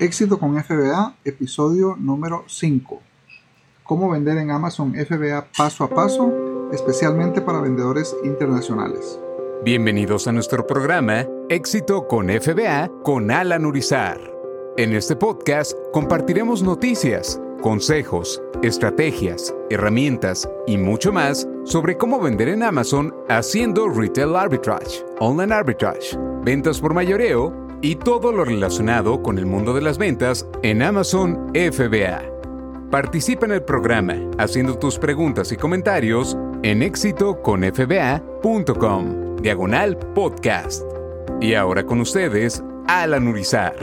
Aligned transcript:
Éxito 0.00 0.40
con 0.40 0.60
FBA, 0.60 1.14
episodio 1.24 1.94
número 1.96 2.42
5. 2.48 3.00
Cómo 3.84 4.10
vender 4.10 4.38
en 4.38 4.50
Amazon 4.50 4.92
FBA 4.92 5.46
paso 5.56 5.84
a 5.84 5.88
paso, 5.88 6.68
especialmente 6.72 7.40
para 7.40 7.60
vendedores 7.60 8.16
internacionales. 8.24 9.20
Bienvenidos 9.64 10.26
a 10.26 10.32
nuestro 10.32 10.66
programa 10.66 11.28
Éxito 11.48 12.08
con 12.08 12.28
FBA 12.28 12.90
con 13.04 13.30
Alan 13.30 13.64
Urizar. 13.64 14.18
En 14.76 14.94
este 14.94 15.14
podcast 15.14 15.74
compartiremos 15.92 16.64
noticias, 16.64 17.40
consejos, 17.62 18.42
estrategias, 18.64 19.54
herramientas 19.70 20.48
y 20.66 20.76
mucho 20.76 21.12
más 21.12 21.46
sobre 21.62 21.96
cómo 21.96 22.20
vender 22.20 22.48
en 22.48 22.64
Amazon 22.64 23.14
haciendo 23.28 23.88
retail 23.88 24.34
arbitrage, 24.34 25.04
online 25.20 25.54
arbitrage, 25.54 26.18
ventas 26.42 26.80
por 26.80 26.94
mayoreo 26.94 27.63
y 27.84 27.94
todo 27.96 28.32
lo 28.32 28.46
relacionado 28.46 29.22
con 29.22 29.38
el 29.38 29.44
mundo 29.44 29.74
de 29.74 29.82
las 29.82 29.98
ventas 29.98 30.48
en 30.62 30.80
Amazon 30.80 31.52
FBA. 31.52 32.22
Participa 32.90 33.44
en 33.44 33.52
el 33.52 33.62
programa 33.62 34.14
haciendo 34.38 34.78
tus 34.78 34.98
preguntas 34.98 35.52
y 35.52 35.58
comentarios 35.58 36.34
en 36.62 36.82
éxitoconfba.com, 36.82 39.36
diagonal 39.36 39.98
podcast. 40.14 40.82
Y 41.42 41.52
ahora 41.52 41.84
con 41.84 42.00
ustedes, 42.00 42.64
Alan 42.88 43.28
Urizar. 43.28 43.76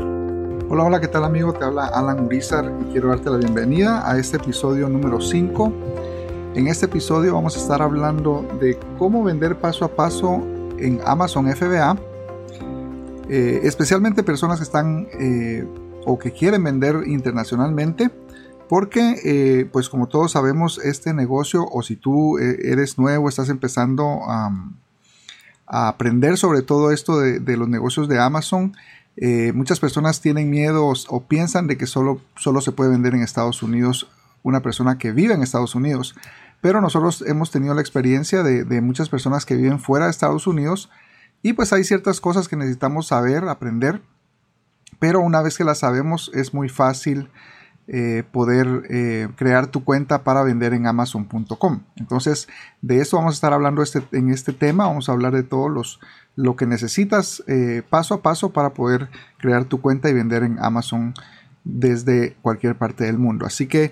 Hola, 0.67 0.83
hola, 0.83 0.99
¿qué 0.99 1.07
tal 1.07 1.23
amigo? 1.23 1.53
Te 1.53 1.65
habla 1.65 1.85
Alan 1.85 2.25
Urizar 2.25 2.73
y 2.81 2.85
quiero 2.93 3.09
darte 3.09 3.29
la 3.29 3.37
bienvenida 3.37 4.09
a 4.09 4.17
este 4.17 4.37
episodio 4.37 4.89
número 4.89 5.21
5. 5.21 5.71
En 6.55 6.65
este 6.65 6.87
episodio 6.87 7.35
vamos 7.35 7.55
a 7.55 7.59
estar 7.59 7.83
hablando 7.83 8.43
de 8.59 8.79
cómo 8.97 9.23
vender 9.23 9.57
paso 9.57 9.85
a 9.85 9.89
paso 9.89 10.41
en 10.79 10.99
Amazon 11.05 11.45
FBA 11.55 11.95
eh, 13.29 13.61
especialmente 13.63 14.23
personas 14.23 14.59
que 14.59 14.63
están 14.63 15.07
eh, 15.19 15.65
o 16.05 16.17
que 16.17 16.31
quieren 16.31 16.63
vender 16.63 17.03
internacionalmente, 17.05 18.09
porque 18.67 19.15
eh, 19.23 19.69
pues 19.71 19.89
como 19.89 20.07
todos 20.07 20.31
sabemos 20.31 20.79
este 20.83 21.13
negocio 21.13 21.65
o 21.69 21.83
si 21.83 21.95
tú 21.95 22.37
eres 22.37 22.97
nuevo, 22.97 23.29
estás 23.29 23.49
empezando 23.49 24.21
a, 24.27 24.51
aprender 25.73 26.37
sobre 26.37 26.63
todo 26.63 26.91
esto 26.91 27.17
de, 27.19 27.55
los 27.55 27.69
negocios 27.69 28.09
de 28.09 28.19
Amazon, 28.19 28.75
muchas 29.53 29.79
personas 29.79 30.19
tienen 30.19 30.49
miedo 30.49 30.85
o, 30.85 31.23
piensan 31.23 31.67
de 31.67 31.77
que 31.77 31.87
solo, 31.87 32.19
solo 32.35 32.59
se 32.59 32.73
puede 32.73 32.89
vender 32.89 33.13
en 33.13 33.21
Estados 33.21 33.63
Unidos 33.63 34.09
una 34.43 34.61
persona 34.61 34.97
que 34.97 35.13
vive 35.13 35.33
en 35.33 35.43
Estados 35.43 35.73
Unidos. 35.73 36.15
Pero 36.59 36.81
nosotros 36.81 37.23
hemos 37.25 37.51
tenido 37.51 37.73
la 37.73 37.79
experiencia 37.79 38.43
de 38.43 38.81
muchas 38.81 39.07
personas 39.07 39.45
que 39.45 39.55
viven 39.55 39.79
fuera 39.79 40.05
de 40.05 40.11
Estados 40.11 40.45
Unidos 40.45 40.89
y 41.43 41.53
pues 41.53 41.73
hay 41.73 41.83
ciertas 41.83 42.21
cosas 42.21 42.47
que 42.47 42.55
necesitamos 42.55 43.07
saber, 43.07 43.47
aprender, 43.47 44.01
pero 44.99 45.21
una 45.21 45.41
vez 45.41 45.57
que 45.57 45.63
las 45.63 45.79
sabemos 45.79 46.31
es 46.33 46.53
muy 46.53 46.69
fácil 46.69 47.29
eh, 47.87 48.23
poder 48.31 48.83
eh, 48.89 49.27
crear 49.35 49.67
tu 49.67 49.83
cuenta 49.83 50.23
para 50.23 50.43
vender 50.43 50.73
en 50.73 50.87
amazon.com. 50.87 51.81
Entonces, 51.97 52.47
de 52.81 53.01
eso 53.01 53.17
vamos 53.17 53.33
a 53.33 53.35
estar 53.35 53.51
hablando 53.51 53.81
este, 53.81 54.01
en 54.13 54.29
este 54.29 54.53
tema. 54.53 54.85
Vamos 54.85 55.09
a 55.09 55.11
hablar 55.11 55.33
de 55.33 55.43
todo 55.43 55.67
los, 55.67 55.99
lo 56.35 56.55
que 56.55 56.67
necesitas 56.67 57.43
eh, 57.47 57.81
paso 57.89 58.13
a 58.13 58.21
paso 58.21 58.51
para 58.53 58.73
poder 58.73 59.09
crear 59.39 59.65
tu 59.65 59.81
cuenta 59.81 60.09
y 60.09 60.13
vender 60.13 60.43
en 60.43 60.57
Amazon 60.59 61.13
desde 61.63 62.37
cualquier 62.41 62.77
parte 62.77 63.03
del 63.03 63.17
mundo. 63.17 63.45
Así 63.45 63.67
que 63.67 63.91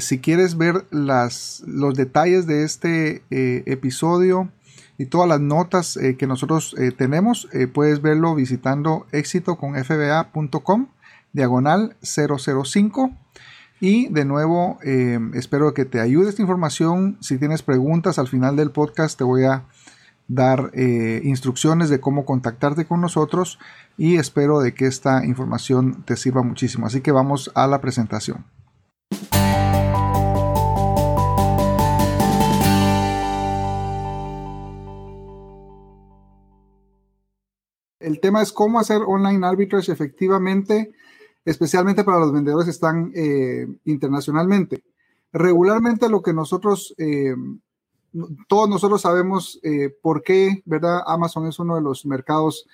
si 0.00 0.18
quieres 0.18 0.58
ver 0.58 0.84
las, 0.90 1.62
los 1.66 1.94
detalles 1.94 2.46
de 2.46 2.64
este 2.64 3.22
episodio, 3.30 4.50
y 4.98 5.06
todas 5.06 5.28
las 5.28 5.40
notas 5.40 5.96
eh, 5.96 6.16
que 6.16 6.26
nosotros 6.26 6.74
eh, 6.78 6.92
tenemos, 6.92 7.48
eh, 7.52 7.66
puedes 7.66 8.02
verlo 8.02 8.34
visitando 8.34 9.06
éxitoconfba.com, 9.12 10.86
diagonal 11.32 11.96
005. 12.02 13.10
Y 13.80 14.08
de 14.10 14.24
nuevo, 14.24 14.78
espero 15.34 15.74
que 15.74 15.84
te 15.84 15.98
ayude 15.98 16.28
esta 16.28 16.40
información. 16.40 17.18
Si 17.20 17.36
tienes 17.36 17.64
preguntas 17.64 18.20
al 18.20 18.28
final 18.28 18.54
del 18.54 18.70
podcast, 18.70 19.18
te 19.18 19.24
voy 19.24 19.42
a 19.42 19.64
dar 20.28 20.70
instrucciones 20.76 21.90
de 21.90 21.98
cómo 21.98 22.24
contactarte 22.24 22.84
con 22.84 23.00
nosotros 23.00 23.58
y 23.98 24.18
espero 24.18 24.60
de 24.60 24.72
que 24.72 24.86
esta 24.86 25.26
información 25.26 26.04
te 26.04 26.16
sirva 26.16 26.44
muchísimo. 26.44 26.86
Así 26.86 27.00
que 27.00 27.10
vamos 27.10 27.50
a 27.56 27.66
la 27.66 27.80
presentación. 27.80 28.44
El 38.02 38.20
tema 38.20 38.42
es 38.42 38.52
cómo 38.52 38.80
hacer 38.80 39.00
online 39.06 39.46
arbitrage 39.46 39.92
efectivamente, 39.92 40.92
especialmente 41.44 42.04
para 42.04 42.18
los 42.18 42.32
vendedores 42.32 42.64
que 42.66 42.70
están 42.72 43.12
eh, 43.14 43.66
internacionalmente. 43.84 44.82
Regularmente 45.32 46.08
lo 46.08 46.20
que 46.22 46.32
nosotros, 46.32 46.94
eh, 46.98 47.34
todos 48.48 48.68
nosotros 48.68 49.00
sabemos 49.00 49.58
eh, 49.62 49.94
por 50.02 50.22
qué, 50.22 50.62
¿verdad? 50.66 51.02
Amazon 51.06 51.46
es 51.46 51.58
uno 51.58 51.76
de 51.76 51.82
los 51.82 52.04
mercados 52.06 52.66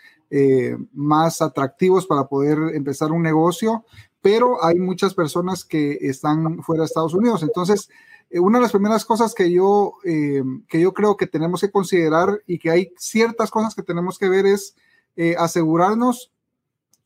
más 0.93 1.41
atractivos 1.41 2.07
para 2.07 2.27
poder 2.27 2.59
empezar 2.75 3.13
un 3.13 3.23
negocio, 3.23 3.87
pero 4.21 4.63
hay 4.63 4.79
muchas 4.79 5.15
personas 5.15 5.65
que 5.65 5.97
están 6.03 6.63
fuera 6.63 6.83
de 6.83 6.87
Estados 6.87 7.15
Unidos. 7.15 7.43
Entonces, 7.43 7.89
una 8.33 8.59
de 8.59 8.63
las 8.63 8.73
primeras 8.73 9.07
cosas 9.07 9.35
que 9.35 9.51
yo, 9.51 9.95
que 10.03 10.81
yo 10.83 10.93
creo 10.93 11.17
que 11.17 11.27
tenemos 11.27 11.63
que 11.63 11.71
considerar 11.71 12.43
y 12.47 12.59
que 12.59 12.71
hay 12.71 12.93
ciertas 12.99 13.51
cosas 13.51 13.75
que 13.75 13.83
tenemos 13.83 14.19
que 14.19 14.29
ver 14.29 14.45
es 14.45 14.77
eh, 15.17 15.35
asegurarnos, 15.39 16.33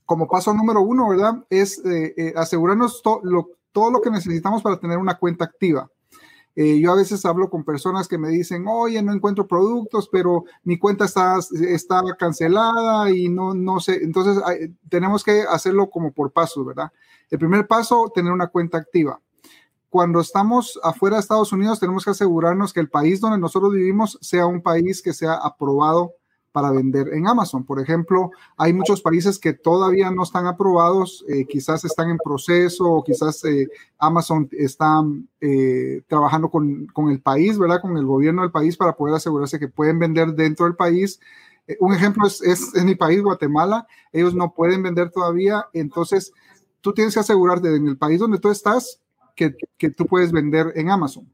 como 0.05 0.29
paso 0.29 0.53
número 0.53 0.81
uno, 0.83 1.09
¿verdad? 1.09 1.45
Es 1.49 1.79
eh, 1.85 2.15
eh, 2.17 2.35
asegurarnos 2.37 3.03
todo 3.03 3.91
lo 3.91 4.01
que 4.01 4.11
necesitamos 4.11 4.63
para 4.63 4.79
tener 4.79 4.99
una 4.99 5.19
cuenta 5.19 5.45
activa. 5.45 5.91
yo 6.55 6.93
a 6.93 6.97
veces 6.97 7.25
hablo 7.25 7.49
con 7.49 7.65
personas 7.65 8.09
que 8.09 8.19
me 8.19 8.29
dicen, 8.29 8.67
oye, 8.69 9.03
no 9.03 9.15
encuentro 9.15 9.47
productos, 9.47 10.09
pero 10.13 10.45
mi 10.65 10.79
cuenta 10.79 11.07
está, 11.07 11.39
está 11.67 12.03
cancelada 12.19 13.11
y 13.11 13.31
no, 13.31 13.55
no 13.55 13.81
sé. 13.81 14.01
Entonces, 14.03 14.43
tenemos 14.91 15.25
que 15.25 15.45
hacerlo 15.49 15.89
como 15.89 16.13
por 16.13 16.31
pasos, 16.31 16.67
¿verdad? 16.67 16.93
El 17.31 17.39
primer 17.39 17.67
paso, 17.67 18.13
tener 18.15 18.31
una 18.31 18.49
cuenta 18.49 18.77
activa. 18.77 19.19
Cuando 19.93 20.21
estamos 20.21 20.81
afuera 20.83 21.17
de 21.17 21.21
Estados 21.21 21.53
Unidos, 21.53 21.79
tenemos 21.79 22.03
que 22.03 22.13
asegurarnos 22.13 22.73
que 22.73 22.81
el 22.81 22.89
país 22.89 23.21
donde 23.21 23.39
nosotros 23.39 23.73
vivimos 23.73 24.19
sea 24.23 24.47
un 24.47 24.63
país 24.63 25.03
que 25.03 25.13
sea 25.13 25.35
aprobado 25.35 26.15
para 26.53 26.71
vender 26.71 27.09
en 27.15 27.27
Amazon. 27.27 27.65
Por 27.65 27.81
ejemplo, 27.81 28.31
hay 28.57 28.73
muchos 28.73 29.01
países 29.01 29.39
que 29.39 29.55
todavía 29.55 30.11
no 30.11 30.23
están 30.23 30.47
aprobados, 30.47 31.25
eh, 31.29 31.47
quizás 31.47 31.85
están 31.85 32.11
en 32.11 32.19
proceso 32.19 32.85
o 32.85 33.03
quizás 33.03 33.43
eh, 33.45 33.69
Amazon 33.99 34.49
está 34.53 35.03
eh, 35.41 36.03
trabajando 36.07 36.51
con, 36.51 36.89
el 37.11 37.21
país, 37.21 37.59
¿verdad? 37.59 37.81
Con 37.81 37.97
el 37.97 38.05
gobierno 38.05 38.43
del 38.43 38.53
país 38.53 38.77
para 38.77 38.95
poder 38.95 39.15
asegurarse 39.17 39.59
que 39.59 39.69
pueden 39.69 39.99
vender 39.99 40.35
dentro 40.35 40.67
del 40.67 40.77
país. 40.77 41.19
un 41.81 41.95
ejemplo 41.95 42.27
es, 42.27 42.43
es, 42.43 42.85
mi 42.85 42.95
país, 42.95 43.23
Guatemala. 43.23 43.87
Ellos 44.13 44.35
no 44.35 44.53
pueden 44.53 44.83
vender 44.83 45.11
todavía. 45.11 45.67
Entonces, 45.73 46.33
tú 46.81 46.93
tienes 46.93 47.15
que 47.15 47.21
asegurarte 47.21 47.75
en 47.75 47.89
el 47.89 47.97
país 47.97 48.21
donde 48.21 48.39
tú 48.39 48.51
estás 48.51 49.01
que, 49.35 49.57
que 49.79 49.91
tú 49.91 50.07
puedes 50.07 50.33
vender 50.33 50.73
en 50.77 50.91
Amazon. 50.91 51.33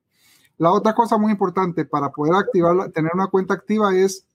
La 0.59 0.73
otra 0.73 0.95
cosa 0.95 1.19
muy 1.19 1.33
importante 1.33 1.84
para 1.84 2.11
poder 2.11 2.34
activar, 2.34 2.91
tener 2.91 3.12
una 3.15 3.28
cuenta 3.28 3.55
activa 3.55 3.97
es 3.97 4.28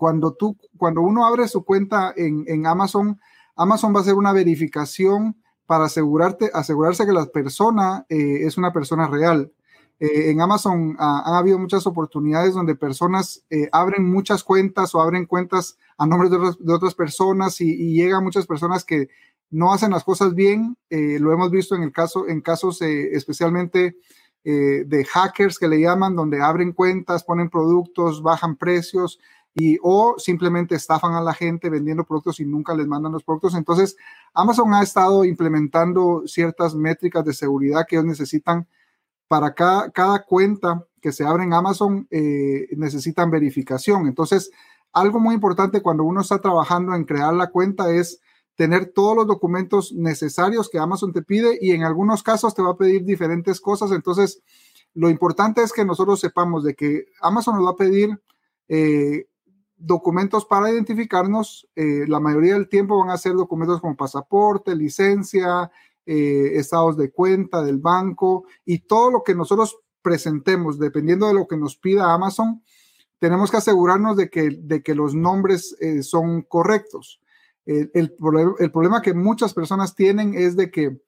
cuando 0.00 0.32
tú, 0.32 0.56
cuando 0.78 1.02
uno 1.02 1.26
abre 1.26 1.46
su 1.46 1.62
cuenta 1.62 2.14
en, 2.16 2.66
Amazon, 2.66 3.20
Amazon 3.54 3.94
va 3.94 3.98
a 3.98 4.00
hacer 4.00 4.14
una 4.14 4.32
verificación 4.32 5.36
para 5.66 5.84
asegurarte, 5.84 6.50
asegurarse 6.54 7.04
que 7.04 7.12
la 7.12 7.26
persona 7.26 8.06
eh, 8.08 8.46
es 8.46 8.56
una 8.56 8.72
persona 8.72 9.08
real. 9.08 9.52
Eh, 9.98 10.30
en 10.30 10.40
Amazon 10.40 10.96
ha 10.98 11.20
han 11.26 11.34
habido 11.34 11.58
muchas 11.58 11.86
oportunidades 11.86 12.54
donde 12.54 12.76
personas 12.76 13.44
eh, 13.50 13.68
abren 13.72 14.10
muchas 14.10 14.42
cuentas 14.42 14.94
o 14.94 15.02
abren 15.02 15.26
cuentas 15.26 15.76
a 15.98 16.06
nombre 16.06 16.30
de, 16.30 16.72
otras 16.72 16.94
personas 16.94 17.60
y, 17.60 17.92
llegan 17.92 18.24
muchas 18.24 18.46
personas 18.46 18.86
que 18.86 19.10
no 19.50 19.70
hacen 19.70 19.90
las 19.90 20.02
cosas 20.02 20.34
bien. 20.34 20.78
lo 20.88 21.30
hemos 21.30 21.50
visto 21.50 21.74
en 21.74 21.82
el 21.82 21.92
caso, 21.92 22.26
en 22.26 22.40
casos 22.40 22.80
especialmente 22.80 23.96
de 24.42 25.06
hackers 25.12 25.58
que 25.58 25.68
le 25.68 25.78
llaman, 25.78 26.16
donde 26.16 26.40
abren 26.40 26.72
cuentas, 26.72 27.22
ponen 27.22 27.50
productos, 27.50 28.22
bajan 28.22 28.56
precios 28.56 29.18
y 29.60 29.78
o 29.82 30.14
simplemente 30.16 30.74
estafan 30.74 31.12
a 31.12 31.20
la 31.20 31.34
gente 31.34 31.68
vendiendo 31.68 32.04
productos 32.04 32.40
y 32.40 32.46
nunca 32.46 32.74
les 32.74 32.86
mandan 32.86 33.12
los 33.12 33.22
productos. 33.22 33.54
Entonces, 33.54 33.94
Amazon 34.32 34.72
ha 34.72 34.82
estado 34.82 35.22
implementando 35.22 36.22
ciertas 36.24 36.74
métricas 36.74 37.26
de 37.26 37.34
seguridad 37.34 37.84
que 37.86 37.96
ellos 37.96 38.06
necesitan 38.06 38.66
para 39.28 39.52
cada, 39.52 39.90
cada 39.90 40.24
cuenta 40.24 40.86
que 41.02 41.12
se 41.12 41.24
abre 41.24 41.44
en 41.44 41.52
Amazon, 41.52 42.06
eh, 42.10 42.68
necesitan 42.74 43.30
verificación. 43.30 44.06
Entonces, 44.06 44.50
algo 44.94 45.20
muy 45.20 45.34
importante 45.34 45.82
cuando 45.82 46.04
uno 46.04 46.22
está 46.22 46.40
trabajando 46.40 46.94
en 46.94 47.04
crear 47.04 47.34
la 47.34 47.50
cuenta 47.50 47.92
es 47.92 48.22
tener 48.54 48.92
todos 48.94 49.14
los 49.14 49.26
documentos 49.26 49.92
necesarios 49.92 50.70
que 50.70 50.78
Amazon 50.78 51.12
te 51.12 51.20
pide 51.20 51.58
y 51.60 51.72
en 51.72 51.82
algunos 51.82 52.22
casos 52.22 52.54
te 52.54 52.62
va 52.62 52.70
a 52.70 52.76
pedir 52.78 53.04
diferentes 53.04 53.60
cosas. 53.60 53.92
Entonces, 53.92 54.42
lo 54.94 55.10
importante 55.10 55.62
es 55.62 55.70
que 55.74 55.84
nosotros 55.84 56.18
sepamos 56.18 56.64
de 56.64 56.74
que 56.74 57.04
Amazon 57.20 57.56
nos 57.56 57.66
va 57.66 57.70
a 57.72 57.76
pedir 57.76 58.18
eh, 58.68 59.26
documentos 59.80 60.44
para 60.44 60.70
identificarnos, 60.70 61.68
eh, 61.74 62.04
la 62.06 62.20
mayoría 62.20 62.54
del 62.54 62.68
tiempo 62.68 62.98
van 62.98 63.10
a 63.10 63.18
ser 63.18 63.32
documentos 63.32 63.80
como 63.80 63.96
pasaporte, 63.96 64.76
licencia, 64.76 65.70
eh, 66.06 66.52
estados 66.54 66.96
de 66.96 67.10
cuenta 67.10 67.62
del 67.62 67.78
banco 67.78 68.44
y 68.64 68.80
todo 68.80 69.10
lo 69.10 69.22
que 69.24 69.34
nosotros 69.34 69.78
presentemos, 70.02 70.78
dependiendo 70.78 71.26
de 71.26 71.34
lo 71.34 71.46
que 71.46 71.56
nos 71.56 71.76
pida 71.76 72.12
Amazon, 72.12 72.62
tenemos 73.18 73.50
que 73.50 73.58
asegurarnos 73.58 74.16
de 74.16 74.30
que, 74.30 74.50
de 74.60 74.82
que 74.82 74.94
los 74.94 75.14
nombres 75.14 75.76
eh, 75.80 76.02
son 76.02 76.42
correctos. 76.42 77.20
El, 77.66 77.90
el, 77.94 78.72
problema 78.72 79.02
que 79.02 79.14
muchas 79.14 79.54
personas 79.54 79.94
tienen 79.94 80.34
es 80.34 80.56
de 80.56 80.70
que, 80.70 80.98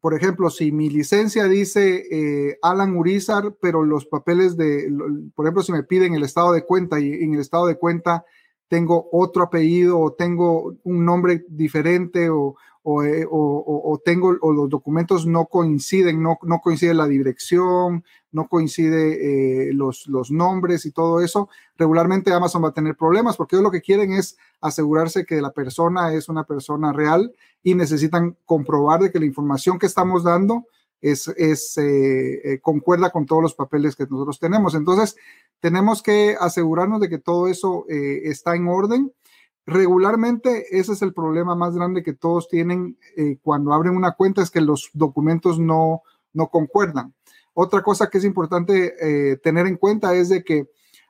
por 0.00 0.14
ejemplo, 0.14 0.50
si 0.50 0.72
mi 0.72 0.90
licencia 0.90 1.44
dice 1.44 2.04
eh, 2.10 2.58
Alan 2.62 2.96
Urizar, 2.96 3.54
pero 3.60 3.82
los 3.82 4.06
papeles 4.06 4.56
de, 4.56 4.92
por 5.34 5.46
ejemplo, 5.46 5.62
si 5.62 5.72
me 5.72 5.82
piden 5.82 6.14
el 6.14 6.22
estado 6.22 6.52
de 6.52 6.64
cuenta 6.64 7.00
y 7.00 7.12
en 7.12 7.34
el 7.34 7.40
estado 7.40 7.66
de 7.66 7.76
cuenta 7.76 8.24
tengo 8.68 9.08
otro 9.12 9.44
apellido 9.44 9.98
o 9.98 10.12
tengo 10.12 10.74
un 10.82 11.04
nombre 11.04 11.44
diferente 11.48 12.30
o, 12.30 12.56
eh, 13.04 13.26
o, 13.28 14.00
tengo 14.04 14.36
o 14.40 14.52
los 14.52 14.70
documentos 14.70 15.26
no 15.26 15.46
coinciden, 15.46 16.22
no, 16.22 16.38
no 16.42 16.60
coincide 16.60 16.94
la 16.94 17.08
dirección, 17.08 18.04
no 18.30 18.46
coincide 18.46 19.70
eh, 19.70 19.72
los, 19.72 20.06
los 20.06 20.30
nombres 20.30 20.86
y 20.86 20.92
todo 20.92 21.20
eso, 21.20 21.48
regularmente 21.76 22.32
Amazon 22.32 22.62
va 22.62 22.68
a 22.68 22.74
tener 22.74 22.94
problemas 22.94 23.36
porque 23.36 23.56
ellos 23.56 23.64
lo 23.64 23.70
que 23.72 23.82
quieren 23.82 24.12
es 24.12 24.38
asegurarse 24.60 25.26
que 25.26 25.40
la 25.40 25.52
persona 25.52 26.14
es 26.14 26.28
una 26.28 26.44
persona 26.44 26.92
real 26.92 27.34
y 27.60 27.74
necesitan 27.74 28.36
comprobar 28.44 29.00
de 29.00 29.10
que 29.10 29.18
la 29.18 29.26
información 29.26 29.80
que 29.80 29.86
estamos 29.86 30.22
dando 30.22 30.66
es, 31.00 31.26
es 31.36 31.76
eh, 31.78 32.60
concuerda 32.62 33.10
con 33.10 33.26
todos 33.26 33.42
los 33.42 33.54
papeles 33.54 33.96
que 33.96 34.06
nosotros 34.08 34.38
tenemos. 34.38 34.76
Entonces, 34.76 35.16
tenemos 35.58 36.04
que 36.04 36.36
asegurarnos 36.38 37.00
de 37.00 37.08
que 37.08 37.18
todo 37.18 37.48
eso 37.48 37.84
está 37.88 38.54
en 38.54 38.68
orden 38.68 39.12
regularmente 39.66 40.78
ese 40.78 40.92
es 40.92 41.02
el 41.02 41.12
problema 41.12 41.56
más 41.56 41.74
grande 41.74 42.02
que 42.02 42.12
todos 42.12 42.48
tienen 42.48 42.96
eh, 43.16 43.38
cuando 43.42 43.74
abren 43.74 43.96
una 43.96 44.12
cuenta, 44.12 44.42
es 44.42 44.50
que 44.50 44.60
los 44.60 44.90
documentos 44.94 45.58
no, 45.58 46.02
no 46.32 46.48
concuerdan. 46.48 47.14
Otra 47.52 47.82
cosa 47.82 48.08
que 48.08 48.18
es 48.18 48.24
importante 48.24 48.94
eh, 49.00 49.36
tener 49.38 49.66
en 49.66 49.76
cuenta 49.76 50.14
es 50.14 50.28
de 50.28 50.44
que 50.44 50.68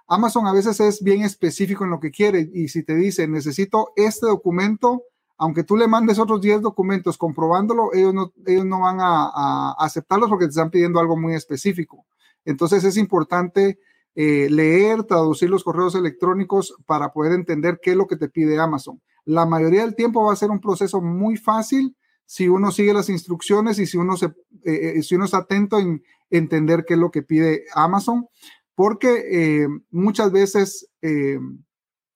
Amazon 0.08 0.46
a 0.46 0.52
veces 0.52 0.80
es 0.80 1.02
bien 1.02 1.22
específico 1.22 1.84
en 1.84 1.90
lo 1.90 2.00
que 2.00 2.10
quiere 2.10 2.48
y 2.52 2.68
si 2.68 2.82
te 2.82 2.94
dice 2.94 3.26
necesito 3.28 3.92
este 3.96 4.26
documento, 4.26 5.02
aunque 5.36 5.64
tú 5.64 5.76
le 5.76 5.88
mandes 5.88 6.18
otros 6.18 6.40
10 6.40 6.62
documentos 6.62 7.18
comprobándolo, 7.18 7.92
ellos 7.92 8.14
no, 8.14 8.32
ellos 8.46 8.64
no 8.64 8.80
van 8.80 9.00
a, 9.00 9.30
a 9.34 9.74
aceptarlos 9.78 10.30
porque 10.30 10.46
te 10.46 10.50
están 10.50 10.70
pidiendo 10.70 11.00
algo 11.00 11.16
muy 11.16 11.34
específico. 11.34 12.06
Entonces 12.44 12.84
es 12.84 12.96
importante 12.96 13.80
eh, 14.18 14.48
leer, 14.48 15.04
traducir 15.04 15.50
los 15.50 15.62
correos 15.62 15.94
electrónicos 15.94 16.74
para 16.86 17.12
poder 17.12 17.32
entender 17.32 17.80
qué 17.82 17.90
es 17.90 17.96
lo 17.98 18.06
que 18.06 18.16
te 18.16 18.30
pide 18.30 18.58
Amazon. 18.58 19.02
La 19.26 19.44
mayoría 19.44 19.82
del 19.82 19.94
tiempo 19.94 20.24
va 20.24 20.32
a 20.32 20.36
ser 20.36 20.50
un 20.50 20.58
proceso 20.58 21.02
muy 21.02 21.36
fácil 21.36 21.94
si 22.24 22.48
uno 22.48 22.72
sigue 22.72 22.94
las 22.94 23.10
instrucciones 23.10 23.78
y 23.78 23.84
si 23.84 23.98
uno, 23.98 24.16
se, 24.16 24.26
eh, 24.64 24.94
eh, 24.96 25.00
está 25.00 25.36
atento 25.36 25.78
en 25.78 26.02
entender 26.30 26.86
qué 26.86 26.94
es 26.94 27.00
lo 27.00 27.10
que 27.10 27.22
pide 27.22 27.64
Amazon, 27.74 28.26
porque 28.74 29.68
muchas 29.90 30.32
veces 30.32 30.88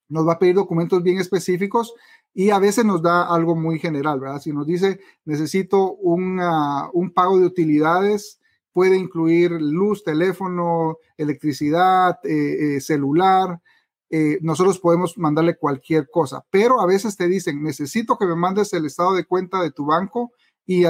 nos 0.09 0.27
va 0.27 0.33
a 0.33 0.39
pedir 0.39 0.55
documentos 0.55 1.03
bien 1.03 1.19
específicos 1.19 1.95
y 2.33 2.49
a 2.49 2.59
veces 2.59 2.87
nos 2.87 3.03
da 3.03 3.23
algo 3.23 3.55
muy 3.55 3.79
general, 3.79 4.21
¿verdad? 4.21 4.41
Si 4.41 4.53
nos 4.53 4.67
dice, 4.67 5.01
necesito 5.27 5.93
un 5.93 7.13
pago 7.15 7.39
de 7.39 7.45
utilidades 7.45 8.40
puede 8.73 8.97
incluir 8.97 9.51
luz, 9.53 10.05
teléfono, 10.05 10.99
electricidad, 11.17 12.19
eh, 12.25 12.77
eh, 12.77 12.81
celular. 12.81 13.61
Eh, 14.09 14.39
nosotros 14.43 14.79
podemos 14.79 15.17
mandarle 15.19 15.57
cualquier 15.57 16.09
cosa, 16.11 16.45
pero 16.51 16.81
a 16.81 16.87
veces 16.87 17.17
te 17.17 17.29
dicen, 17.29 17.63
necesito 17.63 18.19
que 18.19 18.27
me 18.27 18.35
mandes 18.35 18.73
el 18.73 18.87
estado 18.87 19.15
de 19.15 19.25
cuenta 19.25 19.63
de 19.63 19.71
tu 19.71 19.87
banco 19.87 20.33
y, 20.67 20.85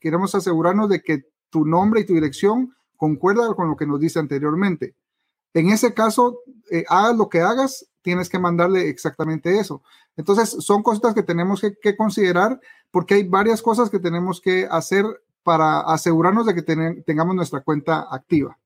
queremos 0.00 0.34
asegurarnos 0.34 0.88
de 0.88 1.02
que 1.02 1.22
tu 1.50 1.66
nombre 1.66 2.00
y 2.00 2.06
tu 2.06 2.14
dirección 2.14 2.74
concuerdan 2.96 3.54
con 3.54 3.68
lo 3.68 3.76
que 3.76 3.86
nos 3.86 4.00
dice 4.00 4.18
anteriormente. 4.18 4.94
En 5.54 5.68
ese 5.68 5.92
caso, 5.92 6.38
hagas 6.88 7.16
lo 7.16 7.28
que 7.28 7.40
hagas, 7.40 7.86
tienes 8.00 8.30
que 8.30 8.38
mandarle 8.38 8.88
exactamente 8.88 9.58
eso. 9.58 9.82
Entonces, 10.16 10.50
son 10.60 10.82
cosas 10.82 11.14
que 11.14 11.22
tenemos 11.22 11.60
que, 11.60 11.74
que, 11.82 11.96
considerar 11.96 12.58
porque 12.90 13.14
hay 13.14 13.24
varias 13.24 13.60
cosas 13.60 13.90
que 13.90 13.98
tenemos 13.98 14.40
que 14.40 14.66
hacer 14.70 15.04
para 15.42 15.80
asegurarnos 15.80 16.46
de 16.46 16.54
que 16.54 16.62
tengamos 16.62 17.34
nuestra 17.34 17.60
cuenta 17.60 18.06
activa. 18.10 18.58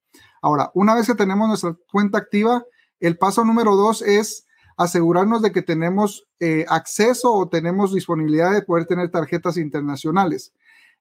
Ahora, 0.43 0.70
una 0.75 0.94
vez 0.94 1.06
que 1.06 1.14
tenemos 1.14 1.49
nuestra 1.49 1.76
cuenta 1.90 2.19
activa, 2.19 2.64
el 3.00 3.19
paso 3.19 3.44
número 3.44 3.76
dos 3.76 4.02
es 4.02 4.46
asegurarnos 4.76 5.43
de 5.43 5.52
que 5.52 5.62
tenemos 5.62 6.26
eh, 6.38 6.67
acceso 6.69 7.32
o 7.32 7.49
tenemos 7.49 7.94
disponibilidad 7.94 8.52
de 8.52 8.62
poder 8.62 8.87
tener 8.87 9.11
tarjetas 9.11 9.56
internacionales. 9.56 10.52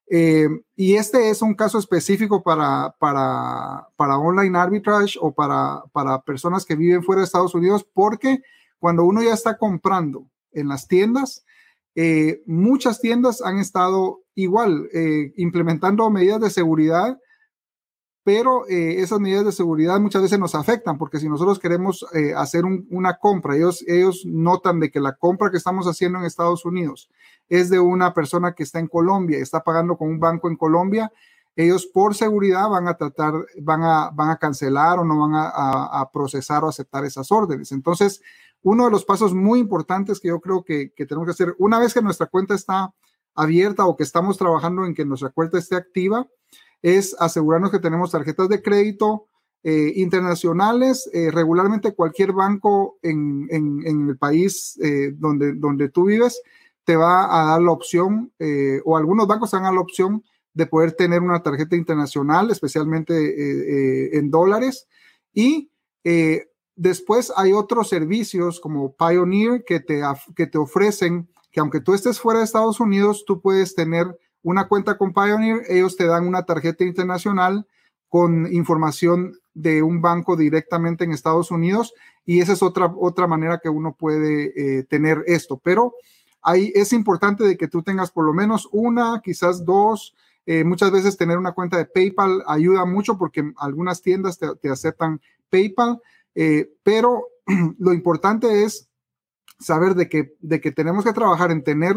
Eh, 0.08 0.48
y 0.76 0.96
este 0.96 1.30
es 1.30 1.42
un 1.42 1.56
caso 1.56 1.80
específico 1.80 2.44
para, 2.44 2.96
para, 3.00 3.88
para 3.96 4.18
online 4.18 4.58
arbitrage 4.58 5.18
o 5.20 5.34
para, 5.34 5.84
para 5.92 6.22
personas 6.22 6.64
que 6.64 6.76
viven 6.76 7.04
fuera 7.04 7.22
de 7.22 7.26
Estados 7.26 7.56
Unidos, 7.56 7.86
porque 7.94 8.42
cuando 8.80 9.04
uno 9.04 9.24
ya 9.24 9.34
está 9.34 9.58
comprando 9.58 10.28
en 10.52 10.68
las 10.68 10.88
tiendas, 10.88 11.45
eh, 11.96 12.44
muchas 12.46 13.00
tiendas 13.00 13.42
han 13.42 13.58
estado 13.58 14.22
igual 14.36 14.90
eh, 14.94 15.32
implementando 15.38 16.10
medidas 16.10 16.42
de 16.42 16.50
seguridad, 16.50 17.18
pero 18.24 18.68
eh, 18.68 19.02
esas 19.02 19.20
medidas 19.22 19.46
de 19.46 19.54
seguridad 19.54 20.00
muchas 20.00 20.22
veces 20.22 20.38
nos 20.38 20.56
afectan 20.56 20.98
porque 20.98 21.20
si 21.20 21.30
nosotros 21.30 21.60
queremos 21.60 22.06
hacer 22.36 22.66
una 22.66 23.18
compra, 23.18 23.56
ellos, 23.56 23.84
ellos 23.88 24.24
notan 24.26 24.80
de 24.80 24.92
que 24.92 25.00
la 25.00 25.16
compra 25.16 25.52
que 25.52 25.58
estamos 25.58 25.86
haciendo 25.86 26.20
en 26.20 26.26
Estados 26.26 26.66
Unidos 26.66 27.10
es 27.48 27.70
de 27.70 27.80
una 27.80 28.14
persona 28.14 28.54
que 28.54 28.64
está 28.64 28.80
en 28.80 28.88
Colombia, 28.88 29.38
está 29.38 29.64
pagando 29.64 29.96
con 29.96 30.10
un 30.10 30.20
banco 30.20 30.50
en 30.50 30.58
Colombia, 30.58 31.12
ellos 31.56 31.86
por 31.86 32.16
seguridad 32.16 32.70
van 32.70 32.88
a 32.88 32.98
tratar, 32.98 33.34
van 33.62 33.84
a, 33.84 34.10
van 34.12 34.30
a 34.30 34.38
cancelar 34.38 35.00
o 35.00 35.06
no 35.06 35.20
van 35.20 35.36
a, 35.36 36.02
a 36.02 36.12
procesar 36.12 36.64
o 36.64 36.70
aceptar 36.70 37.06
esas 37.06 37.32
órdenes. 37.32 37.72
Entonces, 37.72 38.22
uno 38.66 38.86
de 38.86 38.92
los 38.92 39.06
pasos 39.06 39.32
muy 39.36 39.60
importantes 39.60 40.20
que 40.20 40.30
yo 40.30 40.42
creo 40.42 40.64
que, 40.64 40.92
tenemos 40.98 41.26
que 41.26 41.32
hacer, 41.32 41.56
una 41.60 41.78
vez 41.78 41.94
que 41.94 42.02
nuestra 42.02 42.26
cuenta 42.26 42.56
está 42.56 42.92
abierta 43.36 43.86
o 43.86 43.96
que 43.96 44.02
estamos 44.02 44.40
trabajando 44.40 44.86
en 44.86 44.96
que 44.96 45.06
nuestra 45.06 45.30
cuenta 45.30 45.60
esté 45.60 45.76
activa, 45.76 46.28
es 46.82 47.16
asegurarnos 47.20 47.70
que 47.70 47.78
tenemos 47.78 48.10
tarjetas 48.10 48.50
de 48.50 48.64
crédito 48.64 49.28
eh, 49.62 49.94
internacionales. 49.98 51.08
Eh, 51.14 51.30
regularmente 51.30 51.94
cualquier 51.94 52.34
banco 52.34 52.98
en, 53.04 53.48
el 53.52 54.18
país 54.18 54.80
eh, 54.82 55.14
donde, 55.16 55.54
donde 55.54 55.90
tú 55.90 56.06
vives 56.06 56.42
te 56.86 56.96
va 56.96 57.26
a 57.40 57.52
dar 57.52 57.62
la 57.62 57.72
opción, 57.72 58.32
o 58.84 58.98
algunos 58.98 59.28
bancos 59.28 59.50
te 59.52 59.58
dan 59.58 59.74
la 59.74 59.82
opción 59.82 60.24
de 60.56 60.66
poder 60.66 60.94
tener 60.94 61.22
una 61.22 61.44
tarjeta 61.44 61.76
internacional, 61.76 62.50
especialmente 62.50 64.18
en 64.18 64.32
dólares. 64.32 64.88
Y 65.34 65.70
Después 66.76 67.32
hay 67.38 67.54
otros 67.54 67.88
servicios 67.88 68.60
como 68.60 68.94
Pioneer 68.96 69.64
que 69.64 69.80
te, 69.80 70.02
que 70.36 70.46
te 70.46 70.58
ofrecen 70.58 71.30
que 71.52 71.62
aunque 71.62 71.80
tú 71.80 71.94
estés 71.94 72.20
fuera 72.20 72.40
de 72.40 72.46
Estados 72.46 72.82
Unidos, 72.82 73.24
tú 73.26 73.40
puedes 73.40 73.76
tener 73.76 74.20
una 74.44 74.68
cuenta 74.68 74.98
con 74.98 75.14
Pioneer, 75.14 75.64
ellos 75.70 75.96
te 75.96 76.06
dan 76.06 76.28
una 76.28 76.44
tarjeta 76.44 76.84
internacional 76.84 77.66
con 78.10 78.52
información 78.54 79.40
de 79.54 79.82
un 79.82 80.02
banco 80.02 80.36
directamente 80.36 81.06
en 81.06 81.12
Estados 81.12 81.50
Unidos 81.50 81.94
y 82.26 82.42
esa 82.42 82.52
es 82.52 82.62
otra, 82.62 82.94
otra 83.00 83.26
manera 83.26 83.60
que 83.64 83.70
uno 83.70 83.96
puede 83.98 84.80
eh, 84.80 84.84
tener 84.84 85.24
esto. 85.28 85.62
Pero 85.64 85.94
ahí 86.42 86.74
es 86.76 86.92
importante 86.92 87.46
de 87.46 87.56
que 87.56 87.70
tú 87.70 87.84
tengas 87.84 88.12
por 88.12 88.26
lo 88.26 88.34
menos 88.34 88.68
una, 88.74 89.22
quizás 89.24 89.64
dos. 89.64 90.14
Eh, 90.46 90.64
muchas 90.64 90.92
veces 90.92 91.18
tener 91.18 91.38
una 91.38 91.54
cuenta 91.54 91.78
de 91.78 91.86
PayPal 91.86 92.44
ayuda 92.48 92.86
mucho 92.86 93.18
porque 93.18 93.52
algunas 93.58 94.02
tiendas 94.02 94.38
te 94.38 94.70
aceptan 94.70 95.20
PayPal 95.50 96.00
eh, 96.36 96.70
pero 96.84 97.30
lo 97.80 97.94
importante 97.94 98.64
es 98.64 98.90
saber 99.60 99.96
de 99.96 100.10
que, 100.10 100.36
de 100.42 100.60
que 100.60 100.74
tenemos 100.74 101.06
que 101.06 101.14
trabajar 101.14 101.50
en 101.52 101.64
tener 101.64 101.96